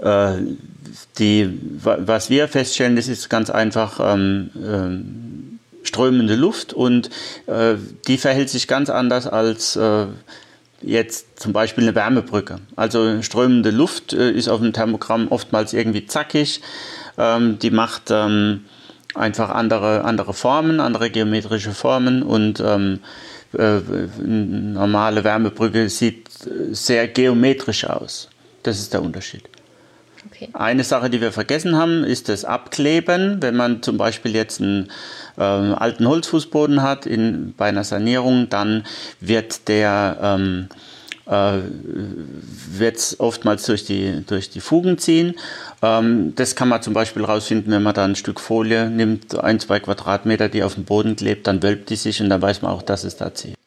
äh, 0.00 0.32
die, 1.18 1.58
was 1.82 2.30
wir 2.30 2.48
feststellen, 2.48 2.96
das 2.96 3.08
ist 3.08 3.28
ganz 3.28 3.50
einfach 3.50 4.00
ähm, 4.00 4.50
ähm, 4.56 5.58
strömende 5.82 6.36
Luft 6.36 6.72
und 6.72 7.10
äh, 7.46 7.74
die 8.06 8.18
verhält 8.18 8.50
sich 8.50 8.68
ganz 8.68 8.90
anders 8.90 9.26
als 9.26 9.76
äh, 9.76 10.06
jetzt 10.82 11.40
zum 11.40 11.52
Beispiel 11.52 11.84
eine 11.84 11.94
Wärmebrücke. 11.94 12.60
Also 12.76 13.22
strömende 13.22 13.70
Luft 13.70 14.12
äh, 14.12 14.30
ist 14.30 14.48
auf 14.48 14.60
dem 14.60 14.72
Thermogramm 14.72 15.28
oftmals 15.28 15.72
irgendwie 15.72 16.06
zackig. 16.06 16.60
Ähm, 17.18 17.58
die 17.58 17.70
macht 17.70 18.10
ähm, 18.10 18.64
einfach 19.14 19.50
andere, 19.50 20.04
andere 20.04 20.34
Formen, 20.34 20.80
andere 20.80 21.10
geometrische 21.10 21.72
Formen 21.72 22.22
und 22.22 22.60
ähm, 22.60 23.00
äh, 23.52 23.80
normale 24.22 25.24
Wärmebrücke 25.24 25.88
sieht 25.88 26.28
sehr 26.70 27.08
geometrisch 27.08 27.84
aus. 27.84 28.28
Das 28.62 28.78
ist 28.78 28.92
der 28.92 29.02
Unterschied. 29.02 29.49
Okay. 30.26 30.48
Eine 30.52 30.84
Sache, 30.84 31.08
die 31.10 31.20
wir 31.20 31.32
vergessen 31.32 31.76
haben, 31.76 32.04
ist 32.04 32.28
das 32.28 32.44
Abkleben. 32.44 33.40
Wenn 33.40 33.56
man 33.56 33.82
zum 33.82 33.96
Beispiel 33.96 34.34
jetzt 34.34 34.60
einen 34.60 34.90
äh, 35.38 35.42
alten 35.42 36.06
Holzfußboden 36.06 36.82
hat 36.82 37.06
in, 37.06 37.54
bei 37.56 37.68
einer 37.68 37.84
Sanierung, 37.84 38.48
dann 38.50 38.84
wird 39.20 39.68
der 39.68 40.18
ähm, 40.22 40.68
äh, 41.30 41.58
wird 42.72 43.16
oftmals 43.18 43.64
durch 43.64 43.84
die, 43.84 44.24
durch 44.26 44.50
die 44.50 44.60
Fugen 44.60 44.98
ziehen. 44.98 45.34
Ähm, 45.80 46.34
das 46.34 46.56
kann 46.56 46.68
man 46.68 46.82
zum 46.82 46.92
Beispiel 46.92 47.24
rausfinden, 47.24 47.72
wenn 47.72 47.82
man 47.82 47.94
da 47.94 48.04
ein 48.04 48.16
Stück 48.16 48.40
Folie 48.40 48.90
nimmt, 48.90 49.38
ein, 49.38 49.60
zwei 49.60 49.80
Quadratmeter, 49.80 50.48
die 50.48 50.62
auf 50.62 50.74
dem 50.74 50.84
Boden 50.84 51.16
klebt, 51.16 51.46
dann 51.46 51.62
wölbt 51.62 51.88
die 51.90 51.96
sich 51.96 52.20
und 52.20 52.30
dann 52.30 52.42
weiß 52.42 52.62
man 52.62 52.72
auch, 52.72 52.82
dass 52.82 53.04
es 53.04 53.16
da 53.16 53.32
zieht. 53.32 53.59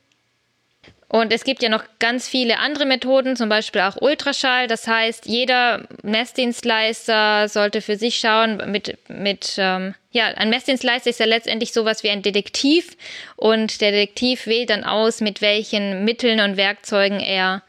Und 1.13 1.32
es 1.32 1.43
gibt 1.43 1.62
ja 1.62 1.69
noch 1.69 1.84
ganz 1.99 2.28
viele 2.28 2.58
andere 2.58 2.88
Methoden, 2.88 3.36
zum 3.36 3.47
Beispiel 3.47 3.82
auch 3.82 4.02
Ultraschall. 4.02 4.65
Das 4.65 4.88
heißt, 4.88 5.28
jeder 5.28 5.84
Messdienstleister 6.02 7.47
sollte 7.49 7.82
für 7.82 7.97
sich 7.97 8.15
schauen, 8.15 8.60
mit, 8.71 8.97
mit 9.10 9.54
ähm, 9.60 9.93
ja, 10.10 10.26
ein 10.30 10.49
Messdienstleister 10.49 11.12
ist 11.12 11.19
ja 11.19 11.28
letztendlich 11.28 11.71
sowas 11.71 12.02
wie 12.02 12.10
ein 12.10 12.23
Detektiv 12.23 12.97
und 13.36 13.80
der 13.80 13.91
Detektiv 13.91 14.47
wählt 14.47 14.71
dann 14.71 14.84
aus, 14.84 15.21
mit 15.21 15.41
welchen 15.41 16.04
Mitteln 16.04 16.39
und 16.39 16.58
Werkzeugen 16.58 17.19
er 17.19 17.62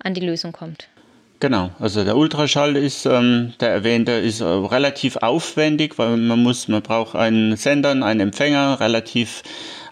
an 0.00 0.14
die 0.14 0.24
Lösung 0.24 0.52
kommt. 0.52 0.86
Genau, 1.40 1.70
also 1.80 2.04
der 2.04 2.16
Ultraschall 2.16 2.76
ist, 2.76 3.06
ähm, 3.06 3.54
der 3.58 3.70
erwähnte, 3.70 4.12
ist 4.12 4.40
äh, 4.40 4.44
relativ 4.44 5.16
aufwendig, 5.16 5.98
weil 5.98 6.16
man 6.16 6.40
muss, 6.40 6.68
man 6.68 6.80
braucht 6.80 7.16
einen 7.16 7.56
Sender, 7.56 7.90
einen 7.90 8.20
Empfänger, 8.20 8.78
relativ 8.78 9.42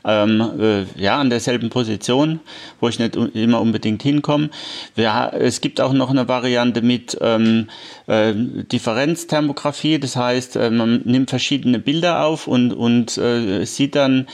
ähm, 0.05 0.41
äh, 0.59 0.85
ja, 1.01 1.21
an 1.21 1.31
derselben 1.31 1.71
Position, 1.71 2.41
wo 2.81 2.89
ich 2.89 2.99
nicht 2.99 3.17
immer 3.17 3.61
unbedingt 3.61 4.03
hinkomme. 4.03 4.51
Wir, 4.95 5.33
es 5.35 5.61
gibt 5.61 5.81
auch 5.81 5.93
noch 5.93 6.11
eine 6.11 6.29
Variante 6.29 6.83
mit 6.83 7.17
ähm, 7.21 7.69
äh, 8.07 8.33
Differenzthermografie, 8.35 9.99
das 9.99 10.17
heißt, 10.17 10.57
äh, 10.57 10.71
man 10.71 11.03
nimmt 11.05 11.31
verschiedene 11.31 11.79
Bilder 11.79 12.25
auf 12.25 12.47
und, 12.47 12.73
und 12.73 13.17
äh, 13.19 13.65
sieht 13.65 13.95
dann, 13.95 14.27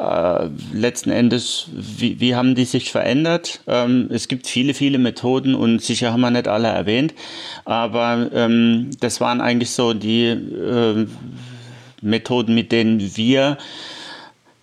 äh, 0.00 0.48
letzten 0.72 1.10
Endes, 1.10 1.66
wie, 1.72 2.20
wie 2.20 2.34
haben 2.34 2.54
die 2.54 2.64
sich 2.64 2.90
verändert? 2.90 3.60
Ähm, 3.66 4.08
es 4.10 4.28
gibt 4.28 4.46
viele, 4.46 4.72
viele 4.72 4.96
Methoden 4.96 5.54
und 5.54 5.82
sicher 5.82 6.12
haben 6.12 6.22
wir 6.22 6.30
nicht 6.30 6.48
alle 6.48 6.68
erwähnt, 6.68 7.12
aber 7.66 8.30
ähm, 8.32 8.90
das 9.00 9.20
waren 9.20 9.42
eigentlich 9.42 9.70
so 9.72 9.92
die 9.92 10.28
äh, 10.28 11.06
Methoden, 12.00 12.54
mit 12.54 12.72
denen 12.72 13.14
wir 13.16 13.58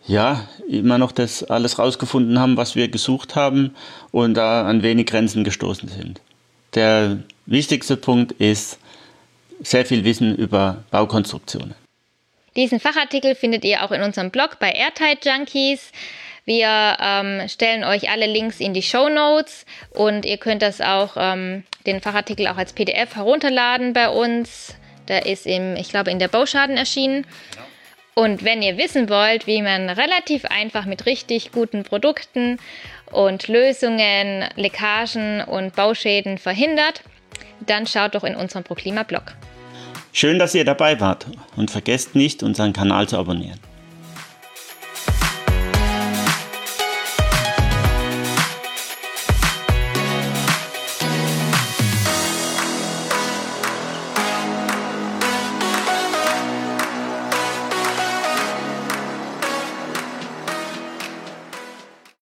ja, 0.07 0.47
immer 0.67 0.97
noch 0.97 1.11
das 1.11 1.43
alles 1.43 1.77
rausgefunden 1.77 2.39
haben, 2.39 2.57
was 2.57 2.75
wir 2.75 2.87
gesucht 2.87 3.35
haben 3.35 3.75
und 4.11 4.33
da 4.35 4.65
an 4.65 4.81
wenig 4.81 5.07
Grenzen 5.07 5.43
gestoßen 5.43 5.89
sind. 5.89 6.21
Der 6.75 7.19
wichtigste 7.45 7.97
Punkt 7.97 8.31
ist 8.33 8.79
sehr 9.61 9.85
viel 9.85 10.03
Wissen 10.03 10.35
über 10.35 10.83
Baukonstruktionen. 10.91 11.75
Diesen 12.55 12.79
Fachartikel 12.79 13.35
findet 13.35 13.63
ihr 13.65 13.83
auch 13.83 13.91
in 13.91 14.01
unserem 14.01 14.31
Blog 14.31 14.57
bei 14.59 14.71
Airtight 14.71 15.25
Junkies. 15.25 15.91
Wir 16.45 16.97
ähm, 16.99 17.47
stellen 17.49 17.83
euch 17.83 18.09
alle 18.09 18.25
Links 18.25 18.59
in 18.59 18.73
die 18.73 18.81
Show 18.81 19.09
Notes 19.09 19.65
und 19.91 20.25
ihr 20.25 20.37
könnt 20.37 20.61
das 20.61 20.79
auch, 20.79 21.17
ähm, 21.17 21.63
den 21.85 21.99
Fachartikel 21.99 22.47
auch 22.47 22.57
als 22.57 22.73
PDF 22.73 23.15
herunterladen 23.15 23.93
bei 23.93 24.09
uns. 24.09 24.73
Der 25.07 25.25
ist 25.25 25.45
im, 25.45 25.75
ich 25.75 25.89
glaube, 25.89 26.09
in 26.09 26.19
der 26.19 26.29
Bauschaden 26.29 26.77
erschienen. 26.77 27.25
Und 28.17 28.43
wenn 28.43 28.63
ihr 28.63 28.79
wissen 28.79 29.09
wollt, 29.09 29.45
wie 29.45 29.61
man 29.61 29.91
relativ 29.91 30.43
einfach 30.45 30.85
mit 30.85 31.05
richtig 31.05 31.51
guten 31.51 31.83
Produkten 31.83 32.57
und 33.11 33.47
Lösungen 33.47 34.43
Leckagen 34.55 35.41
und 35.41 35.75
Bauschäden 35.75 36.39
verhindert, 36.39 37.03
dann 37.59 37.85
schaut 37.85 38.15
doch 38.15 38.23
in 38.23 38.35
unserem 38.35 38.63
ProKlima-Blog. 38.63 39.35
Schön, 40.13 40.39
dass 40.39 40.55
ihr 40.55 40.65
dabei 40.65 40.99
wart 40.99 41.27
und 41.57 41.69
vergesst 41.69 42.15
nicht, 42.15 42.41
unseren 42.41 42.73
Kanal 42.73 43.07
zu 43.07 43.19
abonnieren. 43.19 43.59